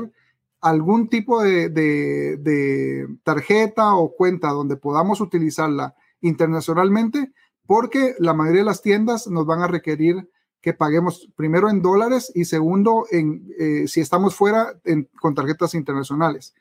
algún 0.61 1.09
tipo 1.09 1.43
de, 1.43 1.69
de, 1.69 3.09
tarjeta 3.23 3.95
o 3.95 4.15
cuenta 4.15 4.49
donde 4.49 4.77
podamos 4.77 5.21
utilizarla 5.21 5.95
internacionalmente, 6.21 7.33
porque 7.67 8.15
la 8.19 8.35
mayoría 8.35 8.63
de 8.63 8.67
las 8.67 8.83
tiendas 8.83 9.29
nos 9.29 9.47
van 9.47 9.63
a 9.63 9.69
requerir 9.69 10.29
que 10.61 10.73
paguemos 10.73 11.29
primero 11.37 11.71
en 11.71 11.81
dólares 11.83 12.33
y 12.35 12.45
segundo 12.45 13.07
en 13.13 13.49
eh, 13.59 13.87
si 13.87 14.01
estamos 14.01 14.35
fuera 14.35 14.81
con 15.21 15.35
tarjetas 15.35 15.75
internacionales. 15.75 16.55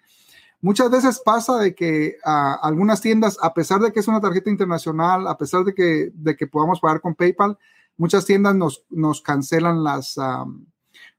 Muchas 0.61 0.89
veces 0.89 1.21
pasa 1.23 1.57
de 1.59 1.75
que 1.75 2.17
algunas 2.23 3.01
tiendas, 3.01 3.37
a 3.41 3.53
pesar 3.53 3.79
de 3.79 3.91
que 3.91 3.99
es 3.99 4.07
una 4.07 4.21
tarjeta 4.21 4.49
internacional, 4.49 5.27
a 5.27 5.37
pesar 5.37 5.63
de 5.63 5.73
que, 5.73 6.11
de 6.13 6.35
que 6.35 6.47
podamos 6.47 6.79
pagar 6.79 6.99
con 6.99 7.15
PayPal, 7.15 7.57
muchas 7.95 8.25
tiendas 8.25 8.55
nos, 8.55 8.83
nos 8.89 9.21
cancelan 9.21 9.83
las, 9.83 10.15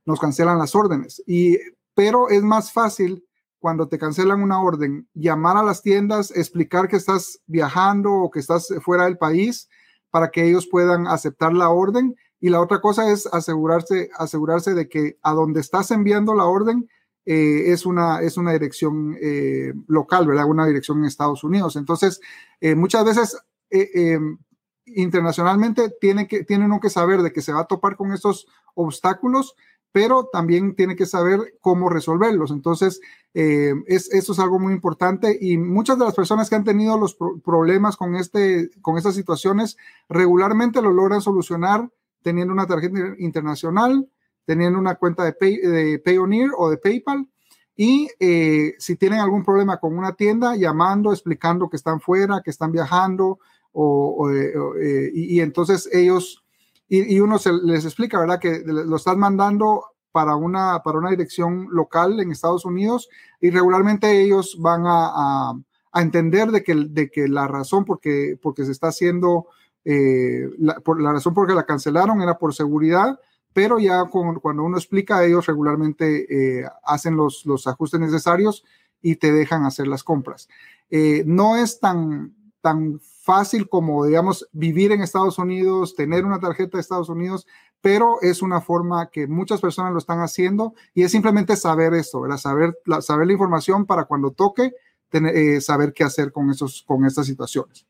nos 0.04 0.20
cancelan 0.20 0.58
las 0.58 0.74
órdenes. 0.74 1.22
Y, 1.26 1.58
pero 1.94 2.28
es 2.30 2.42
más 2.42 2.72
fácil 2.72 3.24
cuando 3.60 3.88
te 3.88 3.98
cancelan 3.98 4.42
una 4.42 4.60
orden, 4.60 5.08
llamar 5.14 5.56
a 5.56 5.62
las 5.62 5.82
tiendas, 5.82 6.30
explicar 6.30 6.88
que 6.88 6.96
estás 6.96 7.40
viajando 7.46 8.12
o 8.12 8.30
que 8.30 8.38
estás 8.38 8.68
fuera 8.82 9.04
del 9.04 9.18
país 9.18 9.68
para 10.10 10.30
que 10.30 10.44
ellos 10.44 10.66
puedan 10.66 11.06
aceptar 11.06 11.52
la 11.52 11.68
orden 11.68 12.16
Y 12.40 12.50
la 12.50 12.60
otra 12.60 12.80
cosa 12.80 13.10
es 13.10 13.26
asegurarse, 13.26 14.10
asegurarse 14.16 14.74
de 14.74 14.88
que 14.88 15.18
a 15.22 15.32
donde 15.32 15.60
estás 15.60 15.90
enviando 15.90 16.34
la 16.34 16.44
orden 16.44 16.88
eh, 17.30 17.72
es, 17.72 17.84
una, 17.84 18.22
es 18.22 18.38
una 18.38 18.54
dirección 18.54 19.14
eh, 19.20 19.74
local, 19.86 20.26
¿verdad? 20.26 20.46
Una 20.46 20.64
dirección 20.64 20.96
en 21.00 21.04
Estados 21.04 21.44
Unidos. 21.44 21.76
Entonces, 21.76 22.22
eh, 22.58 22.74
muchas 22.74 23.04
veces 23.04 23.36
em, 23.68 24.38
internacionalmente 24.86 25.92
tiene, 26.00 26.26
que, 26.26 26.46
que 26.46 26.88
saber 26.88 27.20
de 27.20 27.30
que 27.30 27.42
se 27.42 27.52
va 27.52 27.60
a 27.60 27.66
topar 27.66 27.96
con 27.96 28.14
estos 28.14 28.46
obstáculos, 28.72 29.56
pero 29.92 30.30
también 30.32 30.74
tiene 30.74 30.96
que 30.96 31.04
saber 31.04 31.58
cómo 31.60 31.90
resolverlos. 31.90 32.50
Entonces, 32.50 32.98
es, 33.34 34.10
eso 34.10 34.32
es 34.32 34.38
algo 34.38 34.58
muy 34.58 34.72
importante 34.72 35.36
y 35.38 35.58
muchas 35.58 35.98
de 35.98 36.06
las 36.06 36.14
personas 36.14 36.48
que 36.48 36.56
han 36.56 36.64
tenido 36.64 36.98
los 36.98 37.14
problemas 37.44 37.98
con, 37.98 38.16
este, 38.16 38.70
con 38.80 38.96
estas 38.96 39.14
situaciones 39.14 39.76
regularmente 40.08 40.80
lo 40.80 40.92
logran 40.92 41.20
solucionar 41.20 41.90
teniendo 42.22 42.54
una 42.54 42.66
tarjeta 42.66 42.98
internacional, 43.18 44.08
teniendo 44.48 44.78
una 44.78 44.94
cuenta 44.94 45.24
de, 45.24 45.32
de 45.38 45.98
Payoneer 45.98 46.52
o 46.56 46.70
de 46.70 46.78
PayPal. 46.78 47.28
Y 47.76 48.08
eh, 48.18 48.76
si 48.78 48.96
tienen 48.96 49.20
algún 49.20 49.44
problema 49.44 49.76
con 49.76 49.96
una 49.96 50.14
tienda, 50.14 50.56
llamando, 50.56 51.12
explicando 51.12 51.68
que 51.68 51.76
están 51.76 52.00
fuera, 52.00 52.40
que 52.42 52.48
están 52.48 52.72
viajando, 52.72 53.40
o, 53.72 54.30
eh, 54.30 54.54
eh, 54.80 55.10
y, 55.12 55.40
entonces 55.40 55.86
ellos, 55.92 56.42
y, 56.88 57.20
uno 57.20 57.38
se 57.38 57.52
les 57.52 57.84
explica, 57.84 58.18
¿verdad? 58.18 58.40
Que 58.40 58.62
lo 58.64 58.96
están 58.96 59.18
mandando 59.18 59.84
para 60.12 60.34
una, 60.34 60.82
para 60.82 60.96
una 60.96 61.10
dirección 61.10 61.68
local 61.70 62.18
en 62.18 62.32
Estados 62.32 62.64
Unidos 62.64 63.10
y 63.42 63.50
regularmente 63.50 64.18
ellos 64.22 64.56
van 64.58 64.86
a, 64.86 65.50
a, 65.92 66.00
entender 66.00 66.50
de 66.50 66.64
que, 66.64 66.74
de 66.74 67.10
que 67.10 67.28
la 67.28 67.46
razón 67.46 67.84
porque, 67.84 68.38
porque 68.40 68.64
se 68.64 68.72
está 68.72 68.88
haciendo, 68.88 69.46
la, 69.84 70.80
por, 70.80 71.02
la 71.02 71.12
razón 71.12 71.34
por 71.34 71.46
que 71.46 71.54
la 71.54 71.66
cancelaron 71.66 72.22
era 72.22 72.38
por 72.38 72.54
seguridad 72.54 73.20
pero 73.58 73.80
ya 73.80 74.04
cuando 74.04 74.62
uno 74.62 74.76
explica, 74.76 75.24
ellos 75.24 75.44
regularmente 75.46 76.60
eh, 76.60 76.64
hacen 76.84 77.16
los, 77.16 77.44
los, 77.44 77.66
ajustes 77.66 77.98
necesarios 77.98 78.64
y 79.02 79.16
te 79.16 79.32
dejan 79.32 79.64
hacer 79.64 79.88
las 79.88 80.04
compras. 80.04 80.48
Eh, 80.90 81.24
no 81.26 81.56
es 81.56 81.80
tan, 81.80 82.36
tan 82.60 83.00
fácil 83.00 83.68
como, 83.68 84.06
digamos, 84.06 84.48
vivir 84.52 84.92
en 84.92 85.02
Estados 85.02 85.38
Unidos, 85.38 85.96
tener 85.96 86.24
una 86.24 86.38
tarjeta 86.38 86.76
de 86.76 86.82
Estados 86.82 87.08
Unidos, 87.08 87.48
pero 87.80 88.22
es 88.22 88.42
una 88.42 88.60
forma 88.60 89.10
que 89.10 89.26
muchas 89.26 89.60
personas 89.60 89.92
lo 89.92 89.98
están 89.98 90.20
haciendo 90.20 90.74
y 90.94 91.02
es 91.02 91.10
simplemente 91.10 91.56
saber 91.56 91.94
esto, 91.94 92.20
¿verdad? 92.20 92.38
Saber 92.38 92.78
la, 92.84 93.02
saber 93.02 93.26
la 93.26 93.32
información 93.32 93.86
para 93.86 94.04
cuando 94.04 94.30
toque, 94.30 94.70
tener, 95.08 95.36
eh, 95.36 95.60
saber 95.60 95.92
qué 95.92 96.04
hacer 96.04 96.30
con, 96.30 96.48
esos, 96.50 96.84
con 96.86 97.04
estas 97.04 97.26
situaciones. 97.26 97.88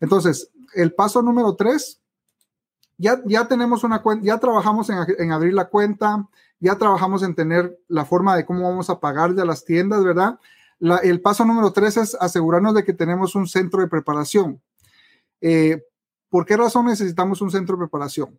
Entonces, 0.00 0.50
el 0.74 0.94
paso 0.94 1.20
número 1.20 1.54
tres 1.54 2.00
ya, 3.00 3.48
tenemos 3.48 3.82
una 3.82 4.02
cuenta, 4.02 4.26
ya 4.26 4.38
trabajamos 4.38 4.90
en, 4.90 5.32
abrir 5.32 5.54
la 5.54 5.66
cuenta, 5.66 6.28
ya 6.58 6.76
trabajamos 6.76 7.22
en 7.22 7.34
tener 7.34 7.78
la 7.88 8.04
forma 8.04 8.36
de 8.36 8.44
cómo 8.44 8.68
vamos 8.68 8.90
a 8.90 9.00
pagar 9.00 9.34
de 9.34 9.46
las 9.46 9.64
tiendas, 9.64 10.04
¿verdad? 10.04 10.38
el 11.02 11.20
paso 11.20 11.44
número 11.44 11.72
tres 11.72 11.98
es 11.98 12.14
asegurarnos 12.18 12.74
de 12.74 12.84
que 12.84 12.94
tenemos 12.94 13.34
un 13.34 13.46
centro 13.46 13.80
de 13.80 13.88
preparación. 13.88 14.62
Eh, 15.42 15.82
¿Por 16.30 16.46
qué 16.46 16.56
razón 16.56 16.86
necesitamos 16.86 17.42
un 17.42 17.50
centro 17.50 17.76
de 17.76 17.80
preparación? 17.80 18.38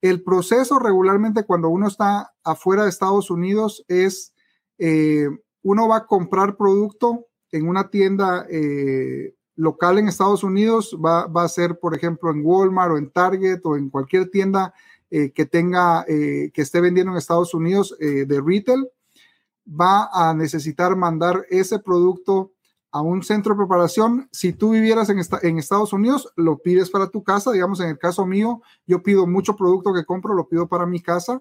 El 0.00 0.22
proceso 0.22 0.78
regularmente 0.78 1.44
cuando 1.44 1.68
uno 1.68 1.86
está 1.86 2.32
afuera 2.42 2.82
de 2.82 2.88
Estados 2.88 3.30
Unidos 3.30 3.84
es, 3.88 4.34
eh, 4.78 5.28
uno 5.62 5.88
va 5.88 5.98
a 5.98 6.06
comprar 6.06 6.56
producto 6.56 7.26
en 7.52 7.68
una 7.68 7.88
tienda 7.88 8.46
eh, 8.50 9.34
local 9.56 9.98
en 9.98 10.08
Estados 10.08 10.44
Unidos 10.44 10.96
va, 11.04 11.24
a 11.24 11.48
ser, 11.48 11.78
por 11.78 11.96
ejemplo, 11.96 12.30
en 12.30 12.42
Walmart 12.44 12.92
o 12.92 12.98
en 12.98 13.10
Target 13.10 13.60
o 13.64 13.76
en 13.76 13.90
cualquier 13.90 14.30
tienda 14.30 14.72
eh, 15.10 15.32
que 15.32 15.46
tenga, 15.46 16.04
eh, 16.06 16.50
que 16.52 16.62
esté 16.62 16.80
vendiendo 16.80 17.12
en 17.12 17.18
Estados 17.18 17.54
Unidos 17.54 17.96
eh, 17.98 18.26
de 18.26 18.40
retail, 18.40 18.86
va 19.68 20.08
a 20.12 20.34
necesitar 20.34 20.94
mandar 20.94 21.44
ese 21.48 21.78
producto 21.78 22.52
a 22.92 23.00
un 23.00 23.22
centro 23.22 23.54
de 23.54 23.58
preparación. 23.58 24.28
Si 24.30 24.52
tú 24.52 24.70
vivieras 24.70 25.08
en, 25.08 25.20
en 25.42 25.58
Estados 25.58 25.92
Unidos, 25.92 26.32
lo 26.36 26.58
pides 26.58 26.90
para 26.90 27.08
tu 27.08 27.24
casa. 27.24 27.50
Digamos, 27.52 27.80
en 27.80 27.88
el 27.88 27.98
caso 27.98 28.26
mío, 28.26 28.62
yo 28.86 29.02
pido 29.02 29.26
mucho 29.26 29.56
producto 29.56 29.92
que 29.92 30.04
compro, 30.04 30.34
lo 30.34 30.48
pido 30.48 30.68
para 30.68 30.86
mi 30.86 31.00
casa. 31.00 31.40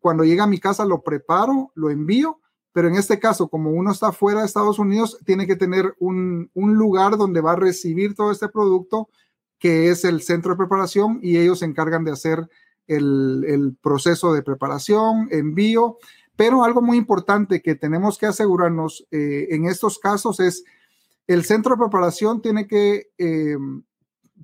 Cuando 0.00 0.24
llega 0.24 0.44
a 0.44 0.48
mi 0.48 0.58
casa, 0.58 0.84
lo 0.84 1.02
preparo, 1.02 1.70
lo 1.74 1.90
envío 1.90 2.41
pero 2.72 2.88
en 2.88 2.94
este 2.94 3.18
caso, 3.18 3.48
como 3.48 3.70
uno 3.70 3.92
está 3.92 4.12
fuera 4.12 4.40
de 4.40 4.46
Estados 4.46 4.78
Unidos, 4.78 5.18
tiene 5.24 5.46
que 5.46 5.56
tener 5.56 5.94
un, 5.98 6.50
lugar 6.54 7.18
donde 7.18 7.42
va 7.42 7.52
a 7.52 7.56
recibir 7.56 8.14
todo 8.14 8.30
este 8.30 8.48
producto, 8.48 9.08
que 9.58 9.90
es 9.90 10.04
el 10.04 10.22
centro 10.22 10.52
de 10.52 10.58
preparación, 10.58 11.20
y 11.22 11.36
ellos 11.36 11.58
se 11.58 11.66
encargan 11.66 12.04
de 12.04 12.12
hacer 12.12 12.48
el, 12.86 13.76
proceso 13.82 14.32
de 14.32 14.42
preparación, 14.42 15.28
envío. 15.30 15.98
Pero 16.34 16.64
algo 16.64 16.80
muy 16.80 16.96
importante 16.96 17.60
que 17.60 17.74
tenemos 17.74 18.16
que 18.16 18.26
asegurarnos 18.26 19.06
eh, 19.10 19.48
en 19.50 19.66
estos 19.66 19.98
casos 19.98 20.40
es 20.40 20.64
el 21.26 21.44
centro 21.44 21.76
de 21.76 21.82
preparación 21.82 22.40
tiene 22.40 22.66
que 22.66 23.10
eh, 23.18 23.56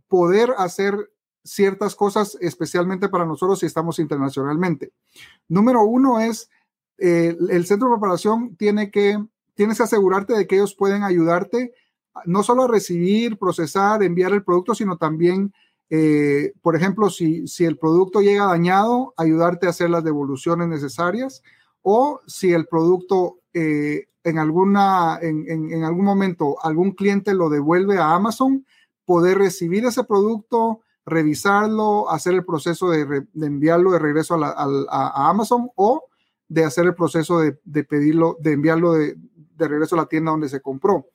poder 0.07 0.55
hacer 0.59 1.11
ciertas 1.43 1.95
cosas, 1.95 2.37
especialmente 2.41 3.09
para 3.09 3.25
nosotros 3.25 3.61
si 3.61 3.67
estamos 3.67 3.99
internacionalmente. 3.99 4.93
Número 5.49 5.83
uno 5.83 6.21
es 6.21 6.51
eh, 6.99 7.37
el 7.51 7.65
centro 7.65 7.89
de 7.89 7.95
preparación 7.95 8.57
tiene 8.57 8.91
que, 8.91 9.19
tienes 9.55 9.79
que 9.79 9.85
asegurarte 9.85 10.35
de 10.35 10.47
que 10.47 10.57
ellos 10.57 10.75
pueden 10.75 11.05
ayudarte 11.05 11.73
no 12.25 12.43
solo 12.43 12.65
a 12.65 12.69
recibir, 12.69 13.39
procesar, 13.39 14.03
enviar 14.03 14.33
el 14.33 14.43
producto, 14.43 14.75
sino 14.75 14.97
también, 14.97 15.53
eh, 15.91 16.53
por 16.61 16.75
ejemplo, 16.75 17.11
si, 17.11 17.47
si 17.47 17.65
el 17.65 17.79
producto 17.79 18.21
llega 18.21 18.47
dañado, 18.47 19.15
ayudarte 19.17 19.67
a 19.67 19.71
hacer 19.71 19.91
las 19.91 20.03
devoluciones 20.03 20.69
necesarias 20.69 21.43
o 21.83 22.21
si 22.27 22.53
el 22.53 22.67
producto 22.67 23.39
eh, 23.55 24.07
en, 24.25 24.39
alguna, 24.39 25.19
en, 25.23 25.85
algún 25.85 26.05
momento 26.05 26.57
algún 26.63 26.93
cliente 26.93 27.35
lo 27.35 27.49
devuelve 27.49 27.99
a 27.99 28.15
Amazon, 28.15 28.67
poder 29.05 29.39
recibir 29.39 29.87
ese 29.87 30.03
producto, 30.05 30.81
revisarlo, 31.07 32.11
hacer 32.11 32.35
el 32.35 32.45
proceso 32.45 32.91
de, 32.91 33.25
enviarlo 33.35 33.93
de 33.93 33.99
regreso 34.01 34.35
a 34.35 35.31
Amazon 35.31 35.71
o 35.77 36.05
de 36.49 36.65
hacer 36.65 36.87
el 36.87 36.95
proceso 36.95 37.39
de, 37.41 37.85
pedirlo, 37.85 38.37
de 38.41 38.53
enviarlo 38.53 38.93
de, 38.95 39.17
regreso 39.57 39.95
a 39.97 39.99
la 39.99 40.07
tienda 40.07 40.31
donde 40.31 40.49
se 40.49 40.61
compró. 40.61 41.07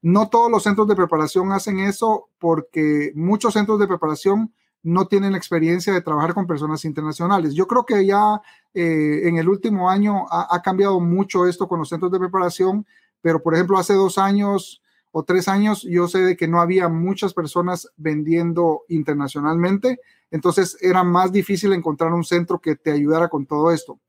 No 0.00 0.28
todos 0.28 0.50
los 0.50 0.64
centros 0.64 0.88
de 0.88 0.96
preparación 0.96 1.52
hacen 1.52 1.78
eso 1.78 2.28
porque 2.38 3.12
muchos 3.14 3.54
centros 3.54 3.78
de 3.78 3.86
preparación 3.86 4.52
no 4.82 5.06
tienen 5.06 5.32
la 5.32 5.38
experiencia 5.38 5.92
de 5.92 6.00
trabajar 6.00 6.34
con 6.34 6.46
personas 6.46 6.84
internacionales. 6.84 7.54
Yo 7.54 7.68
creo 7.68 7.86
que 7.86 8.04
ya 8.04 8.40
eh, 8.74 9.20
en 9.24 9.36
el 9.36 9.48
último 9.48 9.88
año 9.88 10.26
ha, 10.28 10.60
cambiado 10.62 10.98
mucho 10.98 11.46
esto 11.46 11.68
con 11.68 11.78
los 11.78 11.88
centros 11.88 12.10
de 12.10 12.18
preparación, 12.18 12.84
pero 13.20 13.40
por 13.40 13.54
ejemplo 13.54 13.78
hace 13.78 13.94
dos 13.94 14.18
años 14.18 14.82
o 15.12 15.22
tres 15.22 15.46
años 15.46 15.82
yo 15.88 16.08
sé 16.08 16.20
de 16.20 16.36
que 16.36 16.48
no 16.48 16.60
había 16.60 16.88
muchas 16.88 17.32
personas 17.32 17.88
vendiendo 17.96 18.82
internacionalmente, 18.88 20.00
entonces 20.32 20.76
era 20.80 21.04
más 21.04 21.30
difícil 21.30 21.72
encontrar 21.74 22.12
un 22.12 22.24
centro 22.24 22.58
que 22.58 22.74
te 22.74 22.90
ayudara 22.90 23.28
con 23.28 23.46
todo 23.46 23.70
esto. 23.70 24.00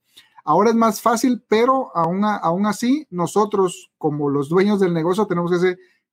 Ahora 0.43 0.71
es 0.71 0.75
más 0.75 1.01
fácil, 1.01 1.43
pero 1.47 1.95
aún, 1.95 2.23
aún 2.25 2.65
así 2.65 3.07
nosotros 3.09 3.91
como 3.97 4.29
los 4.29 4.50
dueños 4.50 4.79
del 4.79 4.93
negocio 4.93 5.25
tenemos 5.25 5.51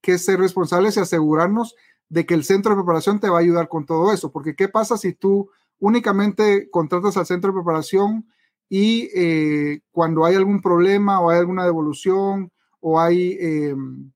que 0.01 0.19
ser, 0.19 0.39
responsables 0.39 0.97
y 0.97 1.01
asegurarnos 1.01 1.75
de 2.09 2.27
que 2.27 2.35
el 2.35 2.45
centro 2.45 2.71
de 2.71 2.77
preparación 2.77 3.19
te 3.19 3.29
va 3.29 3.39
a 3.39 3.41
ayudar 3.41 3.69
con 3.69 3.87
todo 3.87 4.13
eso. 4.13 4.31
Porque 4.31 4.55
¿qué 4.55 4.69
pasa 4.69 4.97
si 4.97 5.15
tú 5.15 5.51
únicamente 5.81 6.71
contratas 6.71 7.17
al 7.17 7.27
centro 7.27 7.51
de 7.51 7.59
preparación 7.59 8.29
y 8.69 9.11
eh, 9.15 9.81
cuando 9.91 10.25
hay 10.25 10.37
algún 10.37 10.61
problema 10.61 11.21
o 11.21 11.31
hay 11.31 11.39
alguna 11.39 11.65
devolución 11.65 12.53
o 12.79 13.01
hay 13.01 13.37
em, 13.41 14.13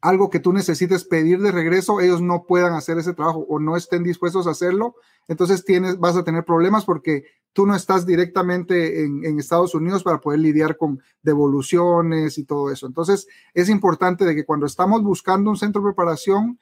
algo 0.00 0.30
que 0.30 0.40
tú 0.40 0.52
necesites 0.52 1.04
pedir 1.04 1.40
de 1.40 1.52
regreso, 1.52 2.00
ellos 2.00 2.22
no 2.22 2.44
puedan 2.46 2.72
hacer 2.74 2.98
ese 2.98 3.14
trabajo 3.14 3.44
o 3.48 3.58
no 3.58 3.76
estén 3.76 4.02
dispuestos 4.02 4.46
a 4.46 4.50
hacerlo, 4.50 4.94
entonces 5.28 5.64
tienes, 5.64 5.98
vas 5.98 6.16
a 6.16 6.24
tener 6.24 6.44
problemas 6.44 6.84
porque 6.84 7.24
tú 7.52 7.66
no 7.66 7.74
estás 7.74 8.06
directamente 8.06 9.04
en, 9.04 9.38
Estados 9.38 9.74
Unidos 9.74 10.02
para 10.02 10.20
poder 10.20 10.40
lidiar 10.40 10.76
con 10.76 11.00
devoluciones 11.22 12.38
y 12.38 12.44
todo 12.44 12.70
eso. 12.70 12.86
Entonces, 12.86 13.26
es 13.54 13.68
importante 13.68 14.24
de 14.24 14.34
que 14.34 14.44
cuando 14.44 14.66
estamos 14.66 15.02
buscando 15.02 15.50
un 15.50 15.56
centro 15.56 15.82
de 15.82 15.88
preparación, 15.88 16.58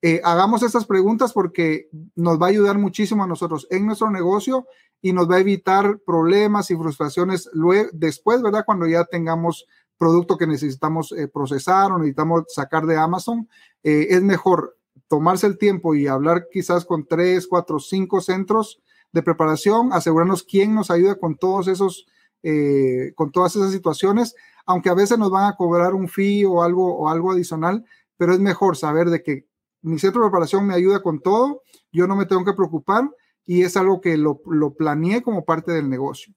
eh, 0.00 0.20
hagamos 0.24 0.62
estas 0.62 0.86
preguntas 0.86 1.32
porque 1.32 1.88
nos 2.14 2.40
va 2.40 2.46
a 2.46 2.50
ayudar 2.50 2.78
muchísimo 2.78 3.22
a 3.22 3.26
nosotros 3.26 3.66
en 3.70 3.86
nuestro 3.86 4.10
negocio 4.10 4.66
y 5.00 5.12
nos 5.12 5.30
va 5.30 5.36
a 5.36 5.40
evitar 5.40 6.00
problemas 6.04 6.70
y 6.70 6.76
frustraciones 6.76 7.50
luego, 7.52 7.90
después, 7.92 8.40
¿verdad? 8.42 8.64
Cuando 8.64 8.86
ya 8.86 9.04
tengamos 9.04 9.66
producto 9.98 10.36
que 10.36 10.46
necesitamos 10.46 11.12
eh, 11.12 11.28
procesar 11.28 11.92
o 11.92 11.98
necesitamos 11.98 12.44
sacar 12.48 12.86
de 12.86 12.96
Amazon, 12.96 13.48
eh, 13.82 14.08
es 14.10 14.22
mejor 14.22 14.76
tomarse 15.08 15.46
el 15.46 15.58
tiempo 15.58 15.94
y 15.94 16.06
hablar 16.06 16.46
quizás 16.50 16.84
con 16.84 17.06
tres, 17.06 17.46
cuatro, 17.46 17.78
cinco 17.78 18.20
centros 18.20 18.80
de 19.12 19.22
preparación, 19.22 19.92
asegurarnos 19.92 20.42
quién 20.42 20.74
nos 20.74 20.90
ayuda 20.90 21.16
con 21.16 21.36
todos 21.36 21.68
esos, 21.68 22.06
eh, 22.42 23.12
con 23.14 23.30
todas 23.30 23.54
esas 23.54 23.70
situaciones, 23.70 24.34
aunque 24.66 24.88
a 24.88 24.94
veces 24.94 25.18
nos 25.18 25.30
van 25.30 25.50
a 25.50 25.56
cobrar 25.56 25.94
un 25.94 26.08
fee 26.08 26.44
o 26.44 26.62
algo, 26.62 26.96
o 26.96 27.08
algo 27.08 27.30
adicional, 27.30 27.84
pero 28.16 28.32
es 28.32 28.40
mejor 28.40 28.76
saber 28.76 29.10
de 29.10 29.22
que 29.22 29.46
mi 29.82 29.98
centro 29.98 30.22
de 30.22 30.28
preparación 30.28 30.66
me 30.66 30.74
ayuda 30.74 31.02
con 31.02 31.20
todo, 31.20 31.62
yo 31.92 32.06
no 32.06 32.16
me 32.16 32.26
tengo 32.26 32.44
que 32.44 32.54
preocupar 32.54 33.10
y 33.44 33.62
es 33.62 33.76
algo 33.76 34.00
que 34.00 34.16
lo, 34.16 34.40
lo 34.46 34.74
planeé 34.74 35.22
como 35.22 35.44
parte 35.44 35.72
del 35.72 35.90
negocio. 35.90 36.32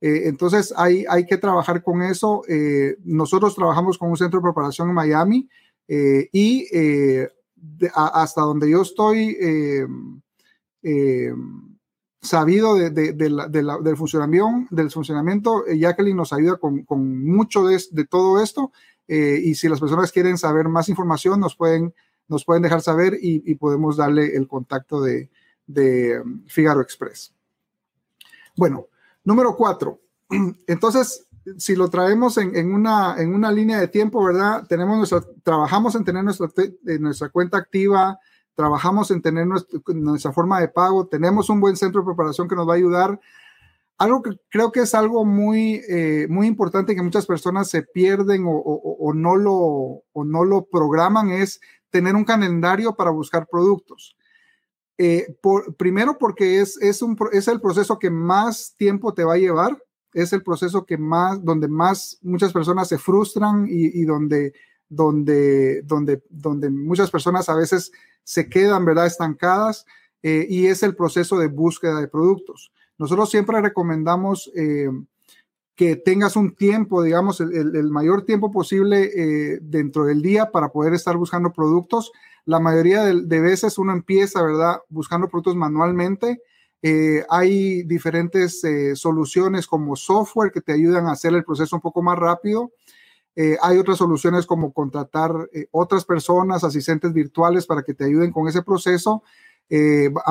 Eh, 0.00 0.22
entonces 0.24 0.74
hay, 0.76 1.04
hay 1.08 1.26
que 1.26 1.36
trabajar 1.36 1.82
con 1.82 2.02
eso. 2.02 2.42
Eh, 2.48 2.96
nosotros 3.04 3.54
trabajamos 3.54 3.98
con 3.98 4.10
un 4.10 4.16
centro 4.16 4.40
de 4.40 4.44
preparación 4.44 4.88
en 4.88 4.94
Miami 4.94 5.48
y 5.88 6.66
hasta 7.94 8.40
donde 8.40 8.68
yo 8.68 8.82
estoy 8.82 9.36
sabido 12.26 12.74
de, 12.74 12.90
del, 12.90 13.96
funcionamiento, 13.96 14.74
del 14.74 14.90
funcionamiento, 14.90 15.64
Jacqueline 15.66 16.16
nos 16.16 16.32
ayuda 16.32 16.58
con, 16.58 16.84
mucho 17.24 17.64
de, 17.66 18.04
todo 18.04 18.42
esto 18.42 18.72
y 19.08 19.54
si 19.54 19.68
las 19.68 19.80
personas 19.80 20.12
quieren 20.12 20.36
saber 20.36 20.68
más 20.68 20.88
información 20.88 21.40
nos 21.40 21.54
pueden, 21.56 21.92
dejar 22.60 22.82
saber 22.82 23.16
y, 23.20 23.54
podemos 23.54 23.96
darle 23.96 24.36
el 24.36 24.46
contacto 24.46 25.00
de, 25.00 25.30
de 25.66 26.22
Figaro 26.46 26.80
Express. 26.82 27.32
Bueno, 28.56 28.88
Número 29.26 29.56
cuatro. 29.56 30.00
Entonces, 30.68 31.26
si 31.58 31.74
lo 31.74 31.90
traemos 31.90 32.38
en, 32.38 32.72
una, 32.72 33.16
línea 33.52 33.78
de 33.78 33.88
tiempo, 33.88 34.24
¿verdad? 34.24 34.64
Trabajamos 35.42 35.94
en 35.96 36.04
tener 36.04 36.24
nuestra 36.24 37.28
cuenta 37.28 37.58
activa, 37.58 38.18
trabajamos 38.56 39.10
en 39.12 39.22
tener 39.22 39.46
nuestra, 39.46 40.32
forma 40.32 40.60
de 40.60 40.68
pago, 40.68 41.06
tenemos 41.06 41.48
un 41.50 41.60
buen 41.60 41.76
centro 41.76 42.00
de 42.00 42.06
preparación 42.06 42.48
que 42.48 42.56
nos 42.56 42.68
va 42.68 42.72
a 42.72 42.76
ayudar. 42.76 43.20
Algo 43.98 44.22
que 44.22 44.30
creo 44.50 44.72
que 44.72 44.80
es 44.80 44.94
algo 44.94 45.24
muy, 45.24 45.82
eh, 45.88 46.26
muy 46.28 46.46
importante 46.46 46.96
que 46.96 47.02
muchas 47.02 47.26
personas 47.26 47.68
se 47.68 47.82
pierden 47.82 48.44
o, 48.46 49.12
no 49.14 49.36
lo, 49.36 49.54
o 49.54 50.24
no 50.24 50.44
lo 50.44 50.64
programan 50.64 51.30
es 51.30 51.60
tener 51.90 52.16
un 52.16 52.24
calendario 52.24 52.96
para 52.96 53.10
buscar 53.10 53.46
productos. 53.46 54.16
Eh, 54.98 55.36
por, 55.42 55.76
primero 55.76 56.16
porque 56.18 56.60
es, 56.60 56.80
es, 56.80 57.02
un, 57.02 57.16
es 57.32 57.48
el 57.48 57.60
proceso 57.60 57.98
que 57.98 58.10
más 58.10 58.74
tiempo 58.78 59.12
te 59.12 59.24
va 59.24 59.34
a 59.34 59.38
llevar, 59.38 59.78
es 60.14 60.32
el 60.32 60.42
proceso 60.42 60.86
que 60.86 60.96
más, 60.96 61.44
donde 61.44 61.68
más 61.68 62.18
muchas 62.22 62.52
personas 62.52 62.88
se 62.88 62.96
frustran 62.96 63.66
y, 63.68 64.02
donde, 64.04 64.54
donde, 64.88 65.82
donde, 65.82 66.22
donde 66.30 66.70
muchas 66.70 67.10
personas 67.10 67.48
a 67.48 67.54
veces 67.54 67.92
se 68.24 68.48
quedan, 68.48 68.84
¿verdad?, 68.84 69.06
estancadas, 69.06 69.86
eh, 70.22 70.46
y 70.48 70.66
es 70.66 70.82
el 70.82 70.96
proceso 70.96 71.38
de 71.38 71.48
búsqueda 71.48 72.00
de 72.00 72.08
productos. 72.08 72.72
Nosotros 72.98 73.30
siempre 73.30 73.60
recomendamos 73.60 74.50
eh, 74.56 74.88
que 75.74 75.96
tengas 75.96 76.36
un 76.36 76.54
tiempo, 76.54 77.02
digamos, 77.02 77.40
el, 77.40 77.90
mayor 77.90 78.24
tiempo 78.24 78.50
posible 78.50 79.58
dentro 79.60 80.06
del 80.06 80.22
día 80.22 80.50
para 80.50 80.70
poder 80.70 80.94
estar 80.94 81.16
buscando 81.16 81.52
productos 81.52 82.12
la 82.46 82.60
mayoría 82.60 83.02
de, 83.02 83.40
veces 83.40 83.76
uno 83.76 83.92
empieza, 83.92 84.40
¿verdad?, 84.40 84.76
buscando 84.88 85.28
productos 85.28 85.56
manualmente. 85.56 86.40
Eh, 86.80 87.24
hay 87.28 87.82
diferentes 87.82 88.62
eh, 88.62 88.94
soluciones 88.94 89.66
como 89.66 89.96
software 89.96 90.52
que 90.52 90.60
te 90.60 90.72
ayudan 90.72 91.06
a 91.06 91.12
hacer 91.12 91.34
el 91.34 91.44
proceso 91.44 91.74
un 91.74 91.82
poco 91.82 92.02
más 92.02 92.16
rápido. 92.16 92.70
Eh, 93.36 93.56
hay 93.62 93.78
otras 93.78 93.98
soluciones 93.98 94.46
como 94.46 94.72
contratar 94.72 95.30
otras 95.70 96.04
personas, 96.04 96.64
asistentes 96.64 97.12
virtuales 97.12 97.66
para 97.66 97.82
que 97.82 97.94
te 97.94 98.04
ayuden 98.04 98.32
con 98.32 98.48
ese 98.48 98.62
proceso. 98.62 99.22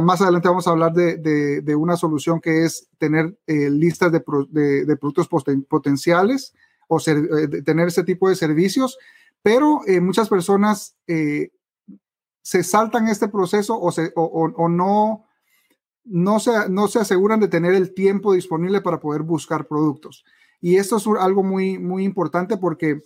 más 0.02 0.22
adelante 0.22 0.50
vamos 0.50 0.68
a 0.68 0.72
hablar 0.72 0.92
de, 0.94 1.76
una 1.78 1.96
solución 1.96 2.42
que 2.42 2.66
es 2.66 2.90
tener 2.98 3.38
listas 3.48 4.12
de, 4.12 4.22
productos 4.22 5.30
potenciales 5.70 6.54
o 6.88 7.00
tener 7.00 7.88
ese 7.88 8.04
tipo 8.04 8.28
de 8.28 8.36
servicios, 8.36 8.98
pero 9.44 9.82
muchas 10.02 10.28
personas 10.28 10.96
se 12.46 12.62
saltan 12.62 13.08
este 13.08 13.28
proceso 13.28 13.80
o, 13.82 13.92
se, 13.92 14.14
o, 14.16 14.70
no, 14.70 15.26
no, 16.04 16.40
se, 16.40 16.70
no 16.70 16.88
se 16.88 17.00
aseguran 17.00 17.40
de 17.40 17.48
tener 17.48 17.74
el 17.74 17.96
tiempo 17.96 18.34
disponible 18.34 18.82
para 18.82 19.00
poder 19.00 19.24
buscar 19.24 19.66
productos. 19.66 20.24
Y 20.66 20.78
esto 20.78 20.98
es 20.98 21.06
algo 21.20 21.44
muy, 21.44 21.78
muy 21.78 22.04
importante 22.04 22.58
porque 22.58 23.02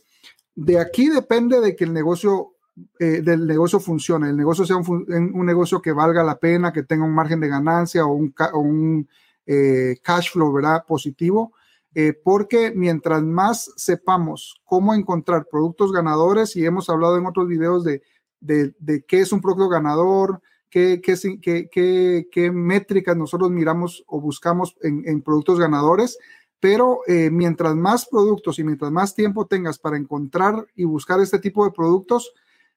de 0.55 0.79
aquí 0.79 1.09
depende 1.09 1.59
de 1.59 1.75
que 1.75 1.83
el 1.83 1.91
negocio, 1.91 2.53
eh, 2.99 3.21
del 3.21 3.45
negocio 3.45 3.81
funcione, 3.81 4.29
el 4.29 4.37
negocio 4.37 4.65
sea 4.65 4.77
un, 4.77 5.45
negocio 5.45 5.81
que 5.81 5.91
valga 5.91 6.23
la 6.23 6.39
pena, 6.39 6.71
que 6.71 6.83
tenga 6.83 7.03
un 7.03 7.13
margen 7.13 7.41
de 7.41 7.49
ganancia 7.49 8.05
o 8.05 8.13
un, 8.13 8.33
un 8.53 9.09
eh, 9.45 9.97
cash 10.01 10.31
flow, 10.31 10.53
¿verdad? 10.53 10.85
Positivo. 10.87 11.51
Eh, 11.93 12.13
porque 12.23 12.71
mientras 12.73 13.23
más 13.23 13.73
sepamos 13.75 14.61
cómo 14.63 14.93
encontrar 14.93 15.47
productos 15.51 15.91
ganadores, 15.91 16.55
y 16.55 16.65
hemos 16.65 16.89
hablado 16.89 17.17
en 17.17 17.25
otros 17.25 17.47
videos 17.49 17.83
de 17.83 18.03
de, 18.39 19.03
qué 19.07 19.19
es 19.19 19.31
un 19.31 19.41
producto 19.41 19.69
ganador, 19.69 20.41
qué, 20.69 21.01
qué, 21.01 22.25
qué, 22.31 22.51
métricas 22.51 23.17
nosotros 23.17 23.51
miramos 23.51 24.03
o 24.07 24.21
buscamos 24.21 24.75
en, 24.81 25.21
productos 25.21 25.59
ganadores, 25.59 26.17
pero 26.59 27.01
eh, 27.07 27.29
mientras 27.31 27.75
más 27.75 28.07
productos 28.07 28.59
y 28.59 28.63
mientras 28.63 28.91
más 28.91 29.15
tiempo 29.15 29.47
tengas 29.47 29.79
para 29.79 29.97
encontrar 29.97 30.67
y 30.75 30.83
buscar 30.83 31.19
este 31.19 31.39
tipo 31.39 31.65
de 31.65 31.71
productos, 31.71 32.33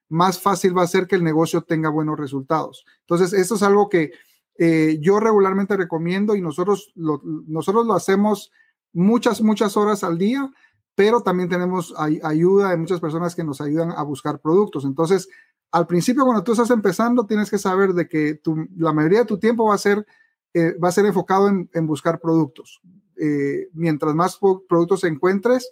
más 0.08 0.40
fácil 0.40 0.76
va 0.76 0.82
a 0.82 0.86
ser 0.86 1.06
que 1.06 1.16
el 1.16 1.24
negocio 1.24 1.62
tenga 1.62 1.88
buenos 1.88 2.18
resultados. 2.18 2.84
Entonces, 3.00 3.32
esto 3.32 3.54
es 3.54 3.62
algo 3.62 3.88
que 3.88 4.12
eh, 4.58 4.98
yo 5.00 5.18
regularmente 5.18 5.76
recomiendo 5.76 6.36
y 6.36 6.42
nosotros 6.42 6.92
lo, 6.94 7.20
nosotros 7.24 7.86
lo 7.86 7.94
hacemos 7.94 8.52
muchas, 8.92 9.40
muchas 9.40 9.76
horas 9.76 10.04
al 10.04 10.18
día, 10.18 10.52
pero 10.94 11.22
también 11.22 11.48
tenemos 11.48 11.94
ayuda 11.96 12.70
de 12.70 12.76
muchas 12.76 13.00
personas 13.00 13.34
que 13.34 13.44
nos 13.44 13.60
ayudan 13.60 13.92
a 13.92 14.02
buscar 14.02 14.40
productos. 14.40 14.84
Entonces, 14.84 15.28
al 15.70 15.86
principio 15.86 16.24
cuando 16.24 16.44
tú 16.44 16.52
estás 16.52 16.70
empezando, 16.70 17.26
tienes 17.26 17.50
que 17.50 17.58
saber 17.58 17.94
de 17.94 18.06
que 18.06 18.40
la 18.76 18.92
mayoría 18.92 19.20
de 19.20 19.24
tu 19.24 19.38
tiempo 19.38 19.64
va 19.64 19.74
a 19.74 19.78
ser, 19.78 20.06
eh, 20.52 20.76
va 20.78 20.88
a 20.88 20.92
ser 20.92 21.06
enfocado 21.06 21.48
en, 21.48 21.86
buscar 21.86 22.20
productos. 22.20 22.82
Eh, 23.24 23.68
mientras 23.72 24.16
más 24.16 24.36
productos 24.68 25.04
encuentres, 25.04 25.70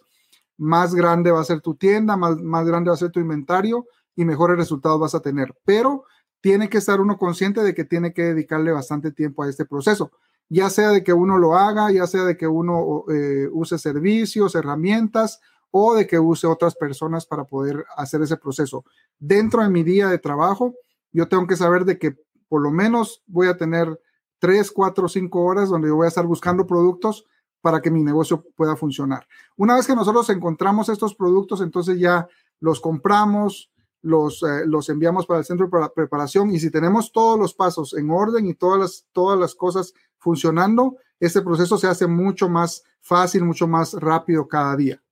más 0.57 0.95
grande 0.95 1.33
va 1.33 1.41
a 1.41 1.45
ser 1.45 1.61
tu 1.61 1.75
tienda, 1.75 2.17
más, 2.17 2.41
más 2.41 2.65
grande 2.65 2.91
va 2.91 2.95
a 2.95 2.99
ser 2.99 3.11
tu 3.11 3.19
inventario 3.19 3.87
y 4.15 4.25
mejores 4.25 4.57
resultados 4.57 5.01
vas 5.01 5.17
a 5.17 5.21
tener. 5.21 5.53
Pero 5.65 6.05
tiene 6.41 6.69
que 6.69 6.79
estar 6.79 7.01
uno 7.01 7.19
consciente 7.19 7.63
de 7.63 7.75
que 7.75 7.85
tiene 7.85 8.13
que 8.13 8.23
dedicarle 8.23 8.71
bastante 8.71 9.11
tiempo 9.11 9.43
a 9.43 9.49
este 9.49 9.65
proceso, 9.65 10.13
ya 10.49 10.71
sea 10.71 10.91
de 10.91 11.03
que 11.03 11.13
uno 11.13 11.39
lo 11.39 11.57
haga, 11.57 11.91
ya 11.91 12.07
sea 12.07 12.23
de 12.23 12.37
que 12.37 12.47
uno 12.47 13.03
eh, 13.13 13.49
use 13.51 13.79
servicios, 13.79 14.55
herramientas 14.55 15.41
o 15.73 15.95
de 15.95 16.07
que 16.07 16.21
use 16.21 16.47
otras 16.47 16.77
personas 16.77 17.27
para 17.27 17.45
poder 17.45 17.85
hacer 17.97 18.23
ese 18.23 18.37
proceso. 18.37 18.85
Dentro 19.19 19.61
de 19.61 19.71
mi 19.71 19.83
día 19.83 20.07
de 20.07 20.19
trabajo, 20.19 20.75
yo 21.11 21.27
tengo 21.27 21.49
que 21.49 21.57
saber 21.57 21.85
de 21.85 21.99
que 21.99 22.17
por 22.49 22.63
lo 22.63 22.71
menos 22.71 23.25
voy 23.27 23.49
a 23.49 23.57
tener 23.57 24.01
tres, 24.39 24.71
cuatro, 24.71 25.09
cinco 25.09 25.43
horas 25.43 25.69
donde 25.69 25.89
yo 25.89 25.97
voy 25.97 26.05
a 26.05 26.09
estar 26.09 26.27
buscando 26.27 26.65
productos 26.65 27.27
para 27.61 27.81
que 27.81 27.91
mi 27.91 28.03
negocio 28.03 28.45
pueda 28.57 28.77
funcionar. 28.77 29.27
Una 29.57 29.77
vez 29.77 29.87
que 29.87 29.95
nosotros 29.95 30.29
encontramos 30.31 30.89
estos 30.89 31.15
productos, 31.15 31.61
entonces 31.61 31.99
ya 31.99 32.29
los 32.61 32.81
compramos, 32.81 33.71
los, 34.03 34.43
eh, 34.43 34.67
los 34.67 34.89
enviamos 34.89 35.27
para 35.27 35.41
el 35.41 35.45
centro 35.45 35.69
de 35.69 35.89
preparación 35.95 36.51
y 36.51 36.59
si 36.59 36.71
tenemos 36.71 37.13
todos 37.13 37.39
los 37.39 37.55
pasos 37.55 37.95
en 37.95 38.11
orden 38.11 38.47
y 38.47 38.55
todas 38.55 38.81
las, 38.81 39.07
todas 39.13 39.39
las 39.39 39.55
cosas 39.55 39.93
funcionando, 40.19 40.97
este 41.19 41.43
proceso 41.43 41.77
se 41.77 41.87
hace 41.87 42.07
mucho 42.07 42.49
más 42.49 42.83
fácil, 43.01 43.45
mucho 43.45 43.67
más 43.67 43.95
rápido 43.95 44.49
cada 44.49 44.77
día. 44.77 45.03